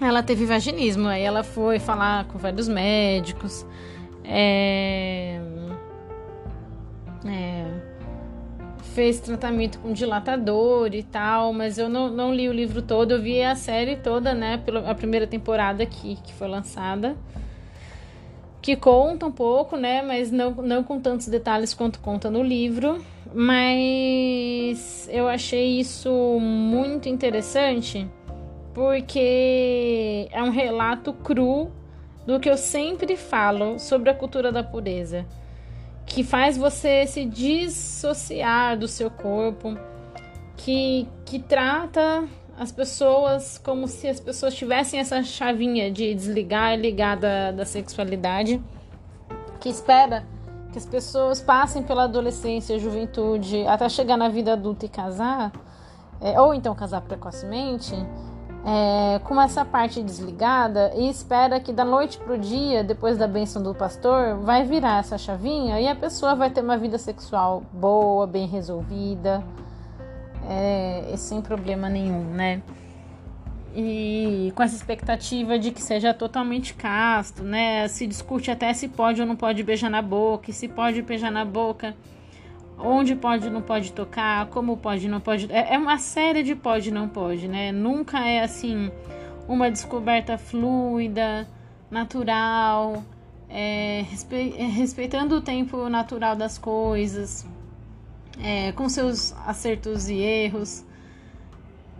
ela 0.00 0.22
teve 0.22 0.46
vaginismo. 0.46 1.08
Aí 1.08 1.22
ela 1.22 1.42
foi 1.42 1.80
falar 1.80 2.26
com 2.26 2.38
vários 2.38 2.68
médicos. 2.68 3.66
É, 4.22 5.40
é, 7.26 7.64
fez 8.94 9.20
tratamento 9.20 9.78
com 9.78 9.92
dilatador 9.92 10.94
e 10.94 11.02
tal, 11.02 11.52
mas 11.52 11.78
eu 11.78 11.88
não, 11.88 12.08
não 12.08 12.34
li 12.34 12.48
o 12.48 12.52
livro 12.52 12.82
todo, 12.82 13.12
eu 13.12 13.22
vi 13.22 13.42
a 13.42 13.54
série 13.54 13.96
toda, 13.96 14.34
né? 14.34 14.58
Pela, 14.64 14.90
a 14.90 14.94
primeira 14.94 15.26
temporada 15.26 15.84
que, 15.86 16.16
que 16.16 16.32
foi 16.34 16.48
lançada 16.48 17.16
que 18.62 18.76
conta 18.76 19.26
um 19.26 19.32
pouco, 19.32 19.76
né? 19.76 20.02
Mas 20.02 20.30
não, 20.30 20.50
não 20.52 20.84
com 20.84 21.00
tantos 21.00 21.28
detalhes 21.28 21.72
quanto 21.74 21.98
conta 22.00 22.30
no 22.30 22.42
livro. 22.42 23.04
Mas 23.32 25.08
eu 25.10 25.28
achei 25.28 25.78
isso 25.78 26.10
muito 26.40 27.08
interessante 27.08 28.06
porque 28.74 30.28
é 30.30 30.42
um 30.42 30.50
relato 30.50 31.12
cru 31.12 31.70
do 32.26 32.38
que 32.38 32.48
eu 32.48 32.56
sempre 32.56 33.16
falo 33.16 33.78
sobre 33.78 34.10
a 34.10 34.14
cultura 34.14 34.52
da 34.52 34.62
pureza, 34.62 35.26
que 36.10 36.24
faz 36.24 36.56
você 36.56 37.06
se 37.06 37.24
dissociar 37.24 38.76
do 38.76 38.88
seu 38.88 39.08
corpo, 39.08 39.78
que, 40.56 41.06
que 41.24 41.38
trata 41.38 42.24
as 42.58 42.72
pessoas 42.72 43.58
como 43.58 43.86
se 43.86 44.08
as 44.08 44.18
pessoas 44.18 44.54
tivessem 44.54 44.98
essa 44.98 45.22
chavinha 45.22 45.88
de 45.90 46.12
desligar 46.12 46.74
e 46.74 46.76
ligar 46.76 47.16
da, 47.16 47.52
da 47.52 47.64
sexualidade, 47.64 48.60
que 49.60 49.68
espera 49.68 50.26
que 50.72 50.78
as 50.78 50.84
pessoas 50.84 51.40
passem 51.40 51.82
pela 51.82 52.04
adolescência, 52.04 52.76
juventude, 52.76 53.64
até 53.68 53.88
chegar 53.88 54.16
na 54.16 54.28
vida 54.28 54.54
adulta 54.54 54.86
e 54.86 54.88
casar, 54.88 55.52
é, 56.20 56.40
ou 56.40 56.52
então 56.52 56.74
casar 56.74 57.02
precocemente, 57.02 57.94
é, 58.64 59.18
com 59.20 59.40
essa 59.40 59.64
parte 59.64 60.02
desligada 60.02 60.92
e 60.94 61.08
espera 61.08 61.58
que 61.58 61.72
da 61.72 61.84
noite 61.84 62.18
pro 62.18 62.38
dia, 62.38 62.84
depois 62.84 63.16
da 63.16 63.26
bênção 63.26 63.62
do 63.62 63.74
pastor, 63.74 64.36
vai 64.38 64.64
virar 64.64 64.98
essa 64.98 65.16
chavinha 65.16 65.80
e 65.80 65.88
a 65.88 65.94
pessoa 65.94 66.34
vai 66.34 66.50
ter 66.50 66.60
uma 66.60 66.76
vida 66.76 66.98
sexual 66.98 67.62
boa, 67.72 68.26
bem 68.26 68.46
resolvida 68.46 69.42
é, 70.48 71.14
sem 71.16 71.40
problema 71.40 71.88
nenhum, 71.88 72.24
né? 72.24 72.62
E 73.74 74.52
com 74.56 74.62
essa 74.62 74.74
expectativa 74.74 75.58
de 75.58 75.70
que 75.70 75.80
seja 75.80 76.12
totalmente 76.12 76.74
casto, 76.74 77.44
né? 77.44 77.86
Se 77.88 78.06
discute 78.06 78.50
até 78.50 78.72
se 78.74 78.88
pode 78.88 79.20
ou 79.20 79.26
não 79.26 79.36
pode 79.36 79.62
beijar 79.62 79.88
na 79.88 80.02
boca, 80.02 80.50
e 80.50 80.52
se 80.52 80.66
pode 80.66 81.00
beijar 81.02 81.30
na 81.30 81.44
boca, 81.44 81.94
onde 82.82 83.14
pode 83.14 83.50
não 83.50 83.62
pode 83.62 83.92
tocar, 83.92 84.46
como 84.46 84.76
pode 84.76 85.08
não 85.08 85.20
pode. 85.20 85.50
É, 85.52 85.74
é 85.74 85.78
uma 85.78 85.98
série 85.98 86.42
de 86.42 86.54
pode 86.54 86.90
não 86.90 87.08
pode, 87.08 87.48
né? 87.48 87.72
Nunca 87.72 88.26
é 88.26 88.42
assim 88.42 88.90
uma 89.48 89.70
descoberta 89.70 90.38
fluida, 90.38 91.48
natural, 91.90 93.02
é, 93.48 94.04
respeitando 94.76 95.36
o 95.36 95.40
tempo 95.40 95.88
natural 95.88 96.36
das 96.36 96.56
coisas 96.56 97.46
é, 98.42 98.72
com 98.72 98.88
seus 98.88 99.34
acertos 99.46 100.08
e 100.08 100.14
erros. 100.14 100.84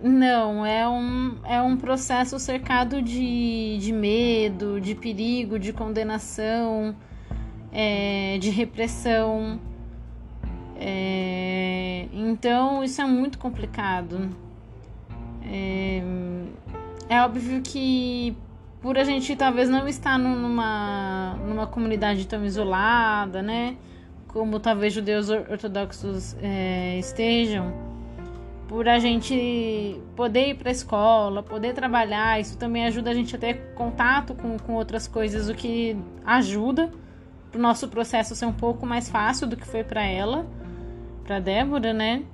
Não, 0.03 0.65
é 0.65 0.89
um, 0.89 1.37
é 1.45 1.61
um 1.61 1.77
processo 1.77 2.39
cercado 2.39 3.03
de, 3.03 3.77
de 3.79 3.93
medo, 3.93 4.81
de 4.81 4.95
perigo, 4.95 5.59
de 5.59 5.73
condenação, 5.75 6.97
é, 7.71 8.39
de 8.39 8.49
repressão. 8.49 9.61
É, 10.81 12.07
então, 12.13 12.83
isso 12.83 13.01
é 13.01 13.05
muito 13.05 13.39
complicado. 13.39 14.35
É, 15.45 16.03
é 17.09 17.23
óbvio 17.23 17.61
que 17.63 18.35
por 18.81 18.99
a 18.99 19.05
gente 19.05 19.37
talvez 19.37 19.69
não 19.69 19.87
estar 19.87 20.19
numa, 20.19 21.37
numa 21.47 21.67
comunidade 21.67 22.27
tão 22.27 22.45
isolada, 22.45 23.43
né? 23.43 23.77
como 24.33 24.61
talvez 24.61 24.93
judeus 24.93 25.29
ortodoxos 25.29 26.37
é, 26.41 26.99
estejam, 26.99 27.73
por 28.69 28.89
a 28.89 28.99
gente 28.99 30.01
poder 30.15 30.51
ir 30.51 30.55
para 30.55 30.69
a 30.69 30.73
escola, 30.73 31.43
poder 31.43 31.75
trabalhar, 31.75 32.41
isso 32.41 32.57
também 32.57 32.87
ajuda 32.87 33.11
a 33.11 33.15
gente 33.15 33.35
a 33.35 33.39
ter 33.39 33.73
contato 33.75 34.35
com, 34.35 34.57
com 34.59 34.75
outras 34.75 35.09
coisas, 35.09 35.49
o 35.49 35.55
que 35.55 35.97
ajuda 36.25 36.91
para 37.51 37.59
o 37.59 37.61
nosso 37.61 37.89
processo 37.89 38.37
ser 38.37 38.47
um 38.47 38.53
pouco 38.53 38.87
mais 38.87 39.09
fácil 39.09 39.49
do 39.49 39.57
que 39.57 39.67
foi 39.67 39.83
para 39.83 40.05
ela, 40.05 40.47
para 41.31 41.39
Débora, 41.39 41.93
né? 41.93 42.25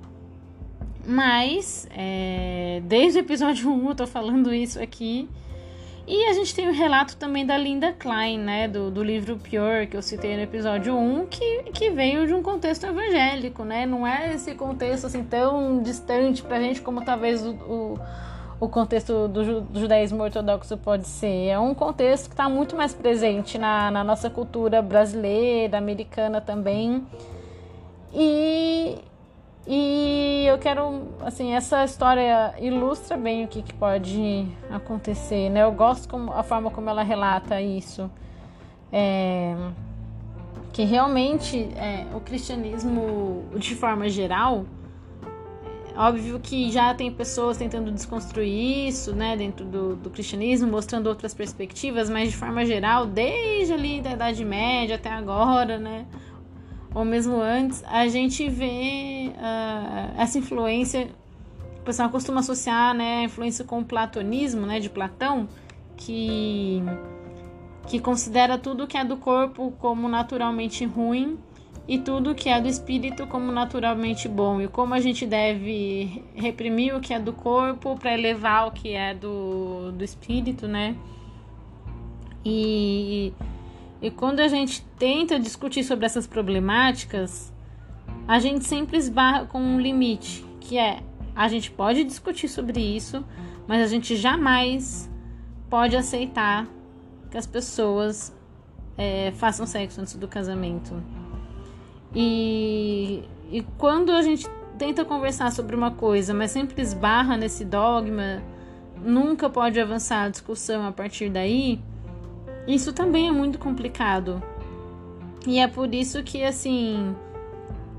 Mas, 1.06 1.86
é, 1.94 2.80
desde 2.84 3.18
o 3.18 3.20
episódio 3.20 3.70
1 3.70 3.88
eu 3.90 3.94
tô 3.94 4.06
falando 4.06 4.54
isso 4.54 4.80
aqui, 4.82 5.28
e 6.06 6.24
a 6.24 6.32
gente 6.32 6.54
tem 6.54 6.66
o 6.66 6.72
relato 6.72 7.14
também 7.18 7.44
da 7.44 7.58
Linda 7.58 7.92
Klein, 7.92 8.38
né, 8.38 8.66
do, 8.66 8.90
do 8.90 9.04
livro 9.04 9.36
Pure, 9.36 9.86
que 9.90 9.98
eu 9.98 10.00
citei 10.00 10.34
no 10.34 10.42
episódio 10.44 10.96
1, 10.96 11.26
que, 11.26 11.64
que 11.74 11.90
veio 11.90 12.26
de 12.26 12.32
um 12.32 12.42
contexto 12.42 12.86
evangélico, 12.86 13.64
né? 13.64 13.84
Não 13.84 14.06
é 14.06 14.32
esse 14.32 14.54
contexto 14.54 15.08
assim 15.08 15.22
tão 15.22 15.82
distante 15.82 16.42
pra 16.42 16.58
gente 16.58 16.80
como 16.80 17.04
talvez 17.04 17.44
o, 17.44 17.50
o, 17.50 17.98
o 18.60 18.66
contexto 18.66 19.28
do, 19.28 19.60
do, 19.60 19.78
judaísmo 19.78 20.22
ortodoxo 20.22 20.74
pode 20.78 21.06
ser. 21.06 21.48
É 21.48 21.58
um 21.58 21.74
contexto 21.74 22.28
que 22.28 22.32
está 22.32 22.48
muito 22.48 22.74
mais 22.74 22.94
presente 22.94 23.58
na, 23.58 23.90
na 23.90 24.02
nossa 24.02 24.30
cultura 24.30 24.80
brasileira, 24.80 25.76
americana 25.76 26.40
também. 26.40 27.04
E, 28.18 28.96
e 29.66 30.46
eu 30.48 30.56
quero, 30.56 31.02
assim, 31.20 31.52
essa 31.52 31.84
história 31.84 32.54
ilustra 32.58 33.14
bem 33.14 33.44
o 33.44 33.48
que, 33.48 33.60
que 33.60 33.74
pode 33.74 34.48
acontecer, 34.70 35.50
né? 35.50 35.64
Eu 35.64 35.72
gosto 35.72 36.08
como, 36.08 36.32
a 36.32 36.42
forma 36.42 36.70
como 36.70 36.88
ela 36.88 37.02
relata 37.02 37.60
isso. 37.60 38.10
É, 38.90 39.54
que 40.72 40.82
realmente 40.84 41.68
é, 41.76 42.06
o 42.14 42.20
cristianismo, 42.20 43.44
de 43.56 43.74
forma 43.74 44.08
geral, 44.08 44.64
é 45.94 45.98
óbvio 45.98 46.40
que 46.40 46.70
já 46.70 46.94
tem 46.94 47.10
pessoas 47.10 47.58
tentando 47.58 47.90
desconstruir 47.90 48.88
isso, 48.88 49.14
né, 49.14 49.36
dentro 49.36 49.64
do, 49.64 49.96
do 49.96 50.10
cristianismo, 50.10 50.70
mostrando 50.70 51.06
outras 51.06 51.34
perspectivas, 51.34 52.08
mas 52.08 52.30
de 52.30 52.36
forma 52.36 52.64
geral, 52.64 53.06
desde 53.06 53.72
ali 53.74 54.00
da 54.00 54.12
Idade 54.12 54.44
Média 54.44 54.96
até 54.96 55.10
agora, 55.10 55.78
né, 55.78 56.06
ou 56.96 57.04
mesmo 57.04 57.38
antes, 57.42 57.84
a 57.86 58.08
gente 58.08 58.48
vê 58.48 59.30
uh, 59.36 60.14
essa 60.18 60.38
influência. 60.38 61.10
O 61.78 61.82
pessoal 61.82 62.08
costuma 62.08 62.40
associar 62.40 62.94
né, 62.94 63.18
a 63.18 63.24
influência 63.24 63.66
com 63.66 63.80
o 63.80 63.84
platonismo, 63.84 64.64
né, 64.64 64.80
de 64.80 64.88
Platão, 64.88 65.46
que, 65.94 66.82
que 67.86 68.00
considera 68.00 68.56
tudo 68.56 68.86
que 68.86 68.96
é 68.96 69.04
do 69.04 69.18
corpo 69.18 69.74
como 69.78 70.08
naturalmente 70.08 70.86
ruim 70.86 71.38
e 71.86 71.98
tudo 71.98 72.34
que 72.34 72.48
é 72.48 72.58
do 72.62 72.66
espírito 72.66 73.26
como 73.26 73.52
naturalmente 73.52 74.26
bom. 74.26 74.62
E 74.62 74.66
como 74.66 74.94
a 74.94 74.98
gente 74.98 75.26
deve 75.26 76.24
reprimir 76.34 76.96
o 76.96 77.00
que 77.00 77.12
é 77.12 77.20
do 77.20 77.34
corpo 77.34 77.94
para 77.98 78.14
elevar 78.14 78.68
o 78.68 78.70
que 78.70 78.94
é 78.94 79.12
do, 79.12 79.92
do 79.92 80.02
espírito, 80.02 80.66
né? 80.66 80.96
E 82.42 83.34
e 83.36 83.55
quando 84.10 84.40
a 84.40 84.48
gente 84.48 84.82
tenta 84.98 85.38
discutir 85.38 85.82
sobre 85.84 86.06
essas 86.06 86.26
problemáticas, 86.26 87.52
a 88.28 88.38
gente 88.38 88.64
sempre 88.64 88.96
esbarra 88.96 89.46
com 89.46 89.60
um 89.60 89.80
limite, 89.80 90.44
que 90.60 90.78
é 90.78 91.02
a 91.34 91.48
gente 91.48 91.70
pode 91.70 92.04
discutir 92.04 92.48
sobre 92.48 92.80
isso, 92.80 93.24
mas 93.66 93.82
a 93.82 93.86
gente 93.86 94.16
jamais 94.16 95.10
pode 95.68 95.96
aceitar 95.96 96.66
que 97.30 97.36
as 97.36 97.46
pessoas 97.46 98.34
é, 98.96 99.32
façam 99.32 99.66
sexo 99.66 100.00
antes 100.00 100.16
do 100.16 100.26
casamento. 100.26 101.02
E, 102.14 103.22
e 103.50 103.62
quando 103.76 104.12
a 104.12 104.22
gente 104.22 104.48
tenta 104.78 105.04
conversar 105.04 105.52
sobre 105.52 105.76
uma 105.76 105.90
coisa, 105.90 106.32
mas 106.32 106.50
sempre 106.50 106.80
esbarra 106.80 107.36
nesse 107.36 107.64
dogma, 107.64 108.42
nunca 109.02 109.50
pode 109.50 109.78
avançar 109.80 110.24
a 110.24 110.28
discussão 110.28 110.86
a 110.86 110.92
partir 110.92 111.28
daí 111.28 111.82
isso 112.66 112.92
também 112.92 113.28
é 113.28 113.32
muito 113.32 113.58
complicado. 113.58 114.42
E 115.46 115.58
é 115.58 115.68
por 115.68 115.94
isso 115.94 116.22
que, 116.22 116.42
assim, 116.42 117.14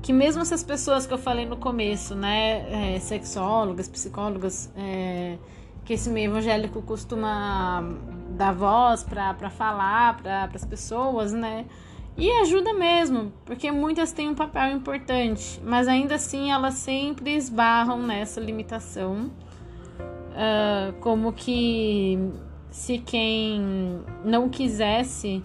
que 0.02 0.12
mesmo 0.12 0.42
essas 0.42 0.62
pessoas 0.62 1.06
que 1.06 1.14
eu 1.14 1.18
falei 1.18 1.46
no 1.46 1.56
começo, 1.56 2.14
né, 2.14 2.94
é, 2.94 3.00
sexólogas, 3.00 3.88
psicólogas, 3.88 4.70
é, 4.76 5.38
que 5.84 5.94
esse 5.94 6.10
meio 6.10 6.30
evangélico 6.30 6.82
costuma 6.82 7.82
dar 8.36 8.52
voz 8.52 9.02
para 9.02 9.50
falar 9.50 10.18
para 10.18 10.50
as 10.54 10.64
pessoas, 10.64 11.32
né? 11.32 11.64
E 12.16 12.30
ajuda 12.42 12.74
mesmo, 12.74 13.32
porque 13.46 13.70
muitas 13.70 14.12
têm 14.12 14.28
um 14.28 14.34
papel 14.34 14.72
importante, 14.72 15.60
mas 15.64 15.86
ainda 15.86 16.16
assim 16.16 16.50
elas 16.50 16.74
sempre 16.74 17.34
esbarram 17.36 18.02
nessa 18.02 18.40
limitação. 18.40 19.30
Uh, 20.30 20.92
como 21.00 21.32
que 21.32 22.18
se 22.70 22.98
quem 22.98 24.02
não 24.24 24.48
quisesse 24.48 25.42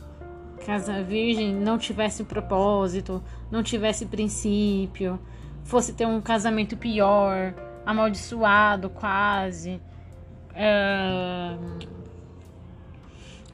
casa 0.65 1.03
virgem 1.03 1.53
não 1.53 1.77
tivesse 1.77 2.23
propósito, 2.23 3.21
não 3.51 3.62
tivesse 3.62 4.05
princípio, 4.05 5.19
fosse 5.63 5.93
ter 5.93 6.05
um 6.05 6.21
casamento 6.21 6.77
pior, 6.77 7.53
amaldiçoado 7.86 8.89
quase. 8.89 9.81
Uh, 10.51 11.93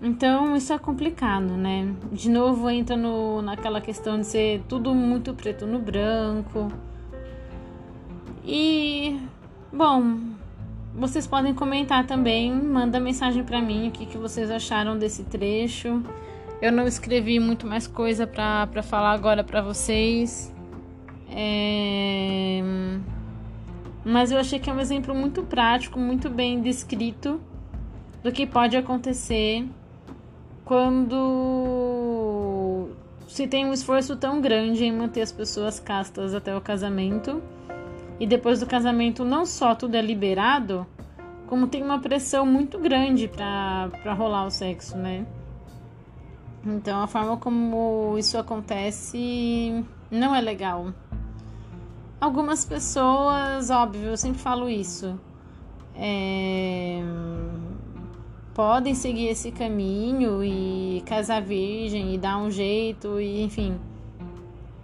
então 0.01 0.55
isso 0.55 0.71
é 0.71 0.79
complicado, 0.79 1.58
né? 1.58 1.93
De 2.12 2.29
novo 2.29 2.69
entra 2.69 2.95
no, 2.95 3.41
naquela 3.41 3.82
questão 3.82 4.19
de 4.19 4.27
ser 4.27 4.63
tudo 4.67 4.93
muito 4.93 5.34
preto 5.34 5.65
no 5.65 5.79
branco. 5.79 6.71
E 8.45 9.19
bom, 9.73 10.17
vocês 11.00 11.26
podem 11.26 11.54
comentar 11.54 12.06
também, 12.06 12.52
manda 12.52 13.00
mensagem 13.00 13.42
para 13.44 13.62
mim 13.62 13.88
o 13.88 13.92
que, 13.92 14.06
que 14.06 14.18
vocês 14.18 14.52
acharam 14.52 14.98
desse 14.98 15.24
trecho. 15.24 16.04
Eu 16.62 16.74
não 16.74 16.86
escrevi 16.86 17.40
muito 17.40 17.66
mais 17.66 17.88
coisa 17.88 18.28
para 18.28 18.84
falar 18.84 19.14
agora 19.14 19.42
para 19.42 19.62
vocês. 19.62 20.54
É... 21.32 22.62
Mas 24.04 24.30
eu 24.32 24.38
achei 24.38 24.60
que 24.60 24.70
é 24.70 24.74
um 24.74 24.80
exemplo 24.80 25.16
muito 25.16 25.42
prático, 25.44 25.98
muito 25.98 26.30
bem 26.30 26.62
descrito 26.62 27.40
do 28.22 28.30
que 28.32 28.46
pode 28.46 28.76
acontecer 28.76 29.66
quando 30.66 31.70
se 33.28 33.48
tem 33.48 33.66
um 33.66 33.72
esforço 33.72 34.18
tão 34.18 34.42
grande 34.42 34.84
em 34.84 34.92
manter 34.92 35.22
as 35.22 35.32
pessoas 35.32 35.80
castas 35.80 36.34
até 36.34 36.54
o 36.56 36.60
casamento 36.60 37.42
e 38.19 38.27
depois 38.27 38.60
do 38.60 38.65
casamento 38.65 39.23
não 39.23 39.45
só 39.45 39.73
tudo 39.75 39.95
é 39.95 40.01
liberado, 40.01 40.86
como 41.47 41.67
tem 41.67 41.82
uma 41.84 41.99
pressão 41.99 42.45
muito 42.45 42.77
grande 42.77 43.27
para 43.27 44.13
rolar 44.13 44.45
o 44.45 44.51
sexo, 44.51 44.97
né? 44.97 45.25
Então 46.65 47.01
a 47.01 47.08
forma 47.08 47.38
como 47.38 48.15
isso 48.17 48.38
acontece 48.38 49.84
não 50.12 50.36
é 50.36 50.41
legal. 50.41 50.93
Algumas 52.19 52.65
pessoas, 52.65 53.69
óbvio, 53.69 54.10
eu 54.10 54.17
sempre 54.17 54.39
falo 54.39 54.69
isso. 54.69 55.19
É 55.95 57.01
podem 58.60 58.93
seguir 58.93 59.27
esse 59.27 59.53
caminho 59.53 60.43
e 60.43 61.01
casar 61.05 61.41
virgem 61.41 62.13
e 62.13 62.17
dar 62.17 62.38
um 62.39 62.51
jeito 62.51 63.17
e 63.17 63.41
enfim 63.41 63.79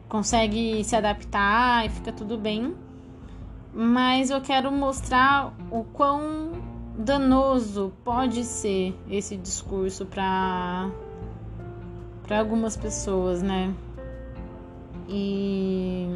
consegue 0.07 0.81
se 0.81 0.95
adaptar 0.95 1.85
e 1.85 1.89
fica 1.89 2.13
tudo 2.13 2.37
bem 2.37 2.73
mas 3.75 4.29
eu 4.29 4.39
quero 4.39 4.71
mostrar 4.71 5.53
o 5.69 5.83
quão 5.83 6.53
danoso 6.97 7.91
pode 8.05 8.45
ser 8.45 8.97
esse 9.09 9.35
discurso 9.35 10.05
para 10.05 10.89
para 12.23 12.39
algumas 12.39 12.77
pessoas 12.77 13.41
né 13.43 13.73
e 15.09 16.07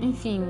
enfim, 0.00 0.42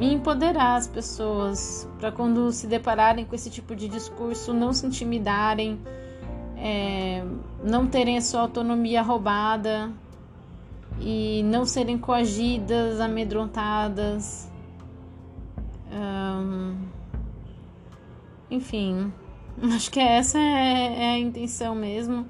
empoderar 0.00 0.76
as 0.76 0.86
pessoas 0.86 1.88
para 1.98 2.10
quando 2.10 2.50
se 2.50 2.66
depararem 2.66 3.24
com 3.24 3.34
esse 3.34 3.50
tipo 3.50 3.76
de 3.76 3.86
discurso 3.86 4.52
não 4.52 4.72
se 4.72 4.86
intimidarem, 4.86 5.78
é, 6.56 7.22
não 7.62 7.86
terem 7.86 8.16
a 8.16 8.22
sua 8.22 8.40
autonomia 8.40 9.02
roubada 9.02 9.90
e 10.98 11.42
não 11.44 11.66
serem 11.66 11.98
coagidas, 11.98 12.98
amedrontadas. 12.98 14.50
Enfim, 18.50 19.12
acho 19.74 19.90
que 19.90 20.00
essa 20.00 20.38
é, 20.38 20.94
é 20.98 21.10
a 21.14 21.18
intenção 21.18 21.74
mesmo. 21.74 22.26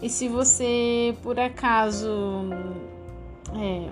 E 0.00 0.08
se 0.08 0.28
você 0.28 1.16
por 1.22 1.38
acaso 1.38 2.10
é, 3.54 3.88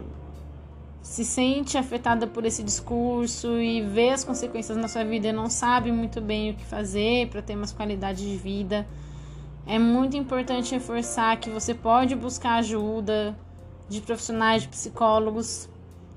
se 1.02 1.24
sente 1.24 1.78
afetada 1.78 2.26
por 2.26 2.44
esse 2.44 2.62
discurso 2.62 3.58
e 3.58 3.82
vê 3.82 4.10
as 4.10 4.24
consequências 4.24 4.76
na 4.76 4.88
sua 4.88 5.04
vida 5.04 5.28
e 5.28 5.32
não 5.32 5.48
sabe 5.48 5.90
muito 5.92 6.20
bem 6.20 6.50
o 6.50 6.54
que 6.54 6.64
fazer 6.64 7.28
para 7.28 7.40
ter 7.40 7.56
mais 7.56 7.72
qualidade 7.72 8.28
de 8.28 8.36
vida, 8.36 8.86
é 9.66 9.78
muito 9.78 10.16
importante 10.16 10.72
reforçar 10.72 11.36
que 11.38 11.48
você 11.48 11.74
pode 11.74 12.14
buscar 12.14 12.56
ajuda 12.56 13.36
de 13.88 14.00
profissionais, 14.00 14.62
de 14.62 14.68
psicólogos. 14.68 15.68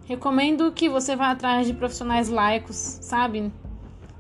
Recomendo 0.06 0.72
que 0.72 0.90
você 0.90 1.16
vá 1.16 1.32
atrás 1.32 1.66
de 1.66 1.74
profissionais 1.74 2.28
laicos, 2.28 2.76
sabe? 2.76 3.52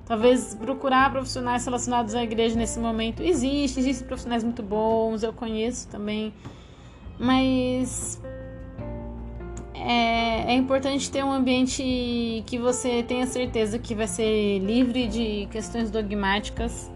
Talvez 0.05 0.55
procurar 0.55 1.11
profissionais 1.11 1.65
relacionados 1.65 2.15
à 2.15 2.23
igreja 2.23 2.55
nesse 2.55 2.79
momento. 2.79 3.21
Existe, 3.21 3.79
existem 3.79 4.07
profissionais 4.07 4.43
muito 4.43 4.63
bons, 4.63 5.23
eu 5.23 5.33
conheço 5.33 5.87
também. 5.89 6.33
Mas 7.19 8.21
é, 9.73 10.53
é 10.53 10.55
importante 10.55 11.11
ter 11.11 11.23
um 11.23 11.31
ambiente 11.31 12.43
que 12.45 12.57
você 12.57 13.03
tenha 13.03 13.27
certeza 13.27 13.77
que 13.77 13.93
vai 13.93 14.07
ser 14.07 14.59
livre 14.59 15.07
de 15.07 15.47
questões 15.51 15.91
dogmáticas 15.91 16.89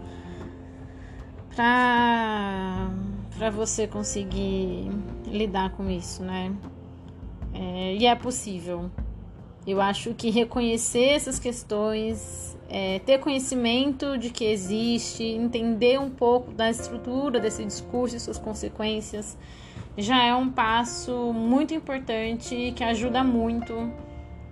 para 1.54 2.88
você 3.50 3.86
conseguir 3.86 4.90
lidar 5.26 5.70
com 5.70 5.90
isso, 5.90 6.22
né? 6.22 6.52
É, 7.52 7.94
e 7.94 8.06
é 8.06 8.14
possível. 8.14 8.90
Eu 9.66 9.80
acho 9.80 10.14
que 10.14 10.30
reconhecer 10.30 11.10
essas 11.10 11.38
questões, 11.38 12.56
é, 12.68 12.98
ter 13.00 13.18
conhecimento 13.18 14.16
de 14.16 14.30
que 14.30 14.44
existe, 14.44 15.22
entender 15.22 15.98
um 16.00 16.10
pouco 16.10 16.52
da 16.52 16.70
estrutura 16.70 17.38
desse 17.38 17.64
discurso 17.64 18.16
e 18.16 18.20
suas 18.20 18.38
consequências, 18.38 19.36
já 19.96 20.22
é 20.24 20.34
um 20.34 20.48
passo 20.48 21.32
muito 21.32 21.74
importante 21.74 22.72
que 22.74 22.84
ajuda 22.84 23.22
muito 23.24 23.92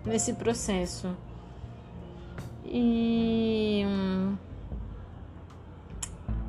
nesse 0.04 0.34
processo. 0.34 1.16
E 2.64 3.84
hum, 3.86 4.36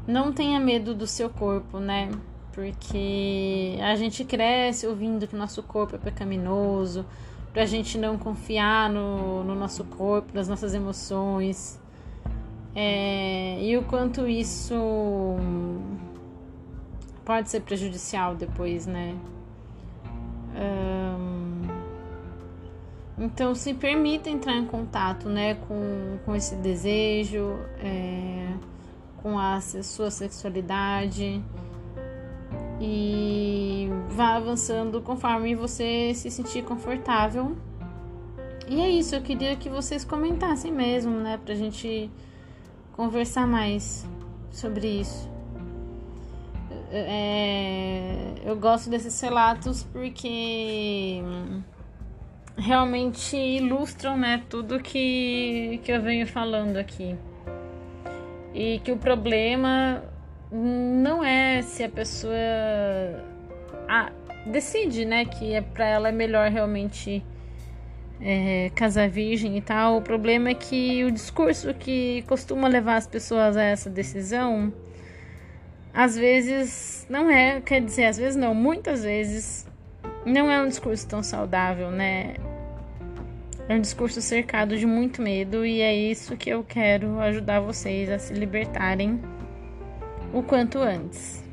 não 0.07 0.33
tenha 0.33 0.59
medo 0.59 0.95
do 0.95 1.05
seu 1.05 1.29
corpo, 1.29 1.79
né? 1.79 2.09
Porque 2.57 3.77
a 3.83 3.95
gente 3.95 4.25
cresce 4.25 4.87
ouvindo 4.87 5.27
que 5.27 5.35
o 5.35 5.37
nosso 5.37 5.61
corpo 5.61 5.95
é 5.95 5.99
pecaminoso, 5.99 7.05
pra 7.53 7.67
gente 7.67 7.99
não 7.99 8.17
confiar 8.17 8.89
no, 8.89 9.43
no 9.43 9.53
nosso 9.53 9.83
corpo, 9.83 10.31
nas 10.33 10.47
nossas 10.47 10.73
emoções. 10.73 11.79
É, 12.73 13.59
e 13.61 13.77
o 13.77 13.83
quanto 13.83 14.27
isso 14.27 14.73
pode 17.23 17.47
ser 17.51 17.59
prejudicial 17.59 18.33
depois, 18.33 18.87
né? 18.87 19.15
Então 23.19 23.53
se 23.53 23.75
permita 23.75 24.31
entrar 24.31 24.55
em 24.55 24.65
contato, 24.65 25.29
né, 25.29 25.53
com, 25.67 26.17
com 26.25 26.35
esse 26.35 26.55
desejo, 26.55 27.59
é, 27.77 28.51
com 29.21 29.37
a 29.37 29.61
sua 29.61 30.09
sexualidade 30.09 31.43
e 32.79 33.89
vá 34.09 34.35
avançando 34.35 35.01
conforme 35.01 35.55
você 35.55 36.13
se 36.13 36.29
sentir 36.29 36.63
confortável. 36.63 37.55
E 38.67 38.81
é 38.81 38.89
isso, 38.89 39.15
eu 39.15 39.21
queria 39.21 39.55
que 39.55 39.69
vocês 39.69 40.03
comentassem 40.03 40.71
mesmo, 40.71 41.11
né, 41.11 41.39
pra 41.43 41.55
gente 41.55 42.11
conversar 42.93 43.47
mais 43.47 44.05
sobre 44.51 44.87
isso 44.87 45.37
é, 46.91 48.33
eu 48.45 48.55
gosto 48.55 48.89
desses 48.89 49.19
relatos 49.19 49.83
porque 49.83 51.21
realmente 52.57 53.35
ilustram 53.35 54.17
né, 54.17 54.43
tudo 54.49 54.79
que, 54.79 55.79
que 55.83 55.91
eu 55.91 56.01
venho 56.01 56.25
falando 56.25 56.77
aqui. 56.77 57.15
E 58.53 58.79
que 58.79 58.91
o 58.91 58.97
problema 58.97 60.03
não 60.51 61.23
é 61.23 61.61
se 61.61 61.83
a 61.83 61.89
pessoa 61.89 62.33
ah, 63.87 64.11
decide 64.45 65.05
né, 65.05 65.25
que 65.25 65.53
é, 65.53 65.61
para 65.61 65.85
ela 65.85 66.09
é 66.09 66.11
melhor 66.11 66.49
realmente 66.49 67.23
é, 68.21 68.71
casar 68.75 69.09
virgem 69.09 69.57
e 69.57 69.61
tal. 69.61 69.97
O 69.97 70.01
problema 70.01 70.49
é 70.49 70.53
que 70.53 71.03
o 71.03 71.11
discurso 71.11 71.73
que 71.73 72.23
costuma 72.27 72.67
levar 72.67 72.95
as 72.95 73.07
pessoas 73.07 73.57
a 73.57 73.63
essa 73.63 73.89
decisão 73.89 74.73
às 75.93 76.15
vezes 76.15 77.07
não 77.09 77.29
é, 77.29 77.59
quer 77.59 77.81
dizer, 77.81 78.05
às 78.05 78.17
vezes 78.17 78.35
não, 78.35 78.53
muitas 78.53 79.03
vezes 79.03 79.67
não 80.23 80.51
é 80.51 80.61
um 80.61 80.67
discurso 80.67 81.07
tão 81.07 81.23
saudável, 81.23 81.89
né? 81.89 82.35
É 83.67 83.73
um 83.73 83.81
discurso 83.81 84.21
cercado 84.21 84.77
de 84.77 84.85
muito 84.85 85.21
medo 85.21 85.65
e 85.65 85.81
é 85.81 85.93
isso 85.93 86.37
que 86.37 86.51
eu 86.51 86.63
quero 86.63 87.19
ajudar 87.19 87.61
vocês 87.61 88.09
a 88.09 88.19
se 88.19 88.33
libertarem 88.33 89.19
o 90.33 90.43
quanto 90.43 90.79
antes. 90.79 91.43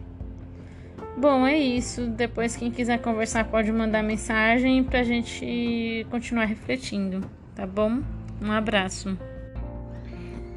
Bom, 1.16 1.46
é 1.46 1.56
isso. 1.56 2.06
Depois, 2.08 2.56
quem 2.56 2.70
quiser 2.70 3.00
conversar, 3.00 3.44
pode 3.44 3.70
mandar 3.70 4.02
mensagem 4.02 4.82
pra 4.82 5.02
gente 5.04 6.06
continuar 6.10 6.46
refletindo, 6.46 7.20
tá 7.54 7.66
bom? 7.66 8.02
Um 8.42 8.50
abraço. 8.50 9.16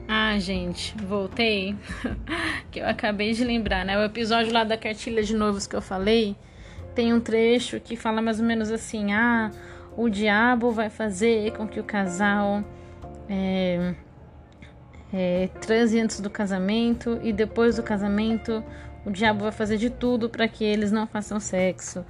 Ah, 0.07 0.39
gente, 0.39 0.95
voltei. 1.03 1.75
que 2.71 2.79
eu 2.79 2.87
acabei 2.87 3.33
de 3.33 3.43
lembrar, 3.43 3.85
né? 3.85 3.97
O 3.99 4.03
episódio 4.03 4.51
lá 4.51 4.63
da 4.63 4.77
cartilha 4.77 5.21
de 5.21 5.35
noivos 5.35 5.67
que 5.67 5.75
eu 5.75 5.81
falei 5.81 6.35
tem 6.95 7.13
um 7.13 7.19
trecho 7.19 7.79
que 7.79 7.95
fala 7.95 8.21
mais 8.21 8.39
ou 8.39 8.45
menos 8.45 8.71
assim: 8.71 9.13
ah, 9.13 9.51
o 9.95 10.09
diabo 10.09 10.71
vai 10.71 10.89
fazer 10.89 11.51
com 11.51 11.67
que 11.67 11.79
o 11.79 11.83
casal 11.83 12.63
é, 13.29 13.93
é, 15.13 15.49
transe 15.61 15.99
antes 15.99 16.19
do 16.19 16.29
casamento 16.29 17.19
e 17.23 17.31
depois 17.31 17.77
do 17.77 17.83
casamento 17.83 18.63
o 19.05 19.11
diabo 19.11 19.43
vai 19.43 19.51
fazer 19.51 19.77
de 19.77 19.89
tudo 19.89 20.29
para 20.29 20.47
que 20.47 20.63
eles 20.63 20.91
não 20.91 21.07
façam 21.07 21.39
sexo. 21.39 22.05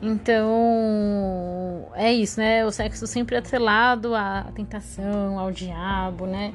Então 0.00 1.88
é 1.94 2.12
isso, 2.12 2.38
né? 2.38 2.64
O 2.64 2.70
sexo 2.70 3.06
sempre 3.06 3.34
é 3.34 3.40
atrelado 3.40 4.14
à 4.14 4.44
tentação, 4.54 5.38
ao 5.38 5.50
diabo, 5.50 6.26
né? 6.26 6.54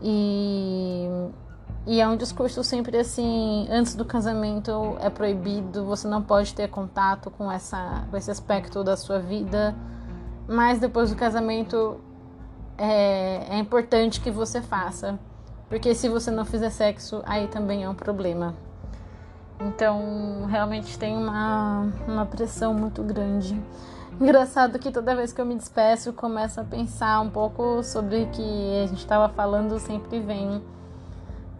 E, 0.00 1.06
e 1.86 2.00
é 2.00 2.08
um 2.08 2.16
discurso 2.16 2.64
sempre 2.64 2.96
assim, 2.96 3.66
antes 3.70 3.94
do 3.94 4.04
casamento 4.04 4.96
é 5.00 5.10
proibido, 5.10 5.84
você 5.84 6.08
não 6.08 6.22
pode 6.22 6.54
ter 6.54 6.68
contato 6.68 7.30
com, 7.30 7.52
essa, 7.52 8.04
com 8.10 8.16
esse 8.16 8.30
aspecto 8.30 8.82
da 8.82 8.96
sua 8.96 9.18
vida, 9.18 9.74
mas 10.48 10.78
depois 10.78 11.10
do 11.10 11.16
casamento 11.16 12.00
é, 12.78 13.46
é 13.50 13.58
importante 13.58 14.20
que 14.20 14.30
você 14.30 14.60
faça, 14.60 15.18
porque 15.68 15.94
se 15.94 16.08
você 16.08 16.30
não 16.30 16.44
fizer 16.44 16.70
sexo, 16.70 17.22
aí 17.24 17.48
também 17.48 17.84
é 17.84 17.88
um 17.88 17.94
problema. 17.94 18.54
Então, 19.60 20.46
realmente 20.46 20.98
tem 20.98 21.16
uma, 21.16 21.92
uma 22.06 22.26
pressão 22.26 22.74
muito 22.74 23.02
grande. 23.02 23.60
Engraçado 24.20 24.78
que 24.78 24.92
toda 24.92 25.16
vez 25.16 25.32
que 25.32 25.40
eu 25.40 25.46
me 25.46 25.56
despeço, 25.56 26.10
eu 26.10 26.12
começo 26.12 26.60
a 26.60 26.64
pensar 26.64 27.20
um 27.20 27.30
pouco 27.30 27.82
sobre 27.82 28.22
o 28.22 28.26
que 28.28 28.82
a 28.82 28.86
gente 28.86 28.98
estava 28.98 29.28
falando, 29.28 29.78
sempre 29.78 30.20
vem 30.20 30.62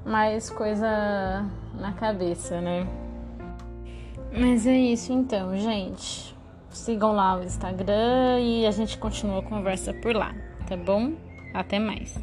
mais 0.04 0.50
coisa 0.50 1.44
na 1.80 1.92
cabeça, 1.92 2.60
né? 2.60 2.86
Mas 4.32 4.66
é 4.66 4.76
isso 4.76 5.12
então, 5.12 5.56
gente. 5.56 6.36
Sigam 6.70 7.12
lá 7.12 7.36
o 7.38 7.42
Instagram 7.42 8.40
e 8.40 8.66
a 8.66 8.70
gente 8.70 8.98
continua 8.98 9.38
a 9.38 9.42
conversa 9.42 9.92
por 9.94 10.14
lá, 10.14 10.34
tá 10.66 10.76
bom? 10.76 11.12
Até 11.52 11.78
mais. 11.78 12.14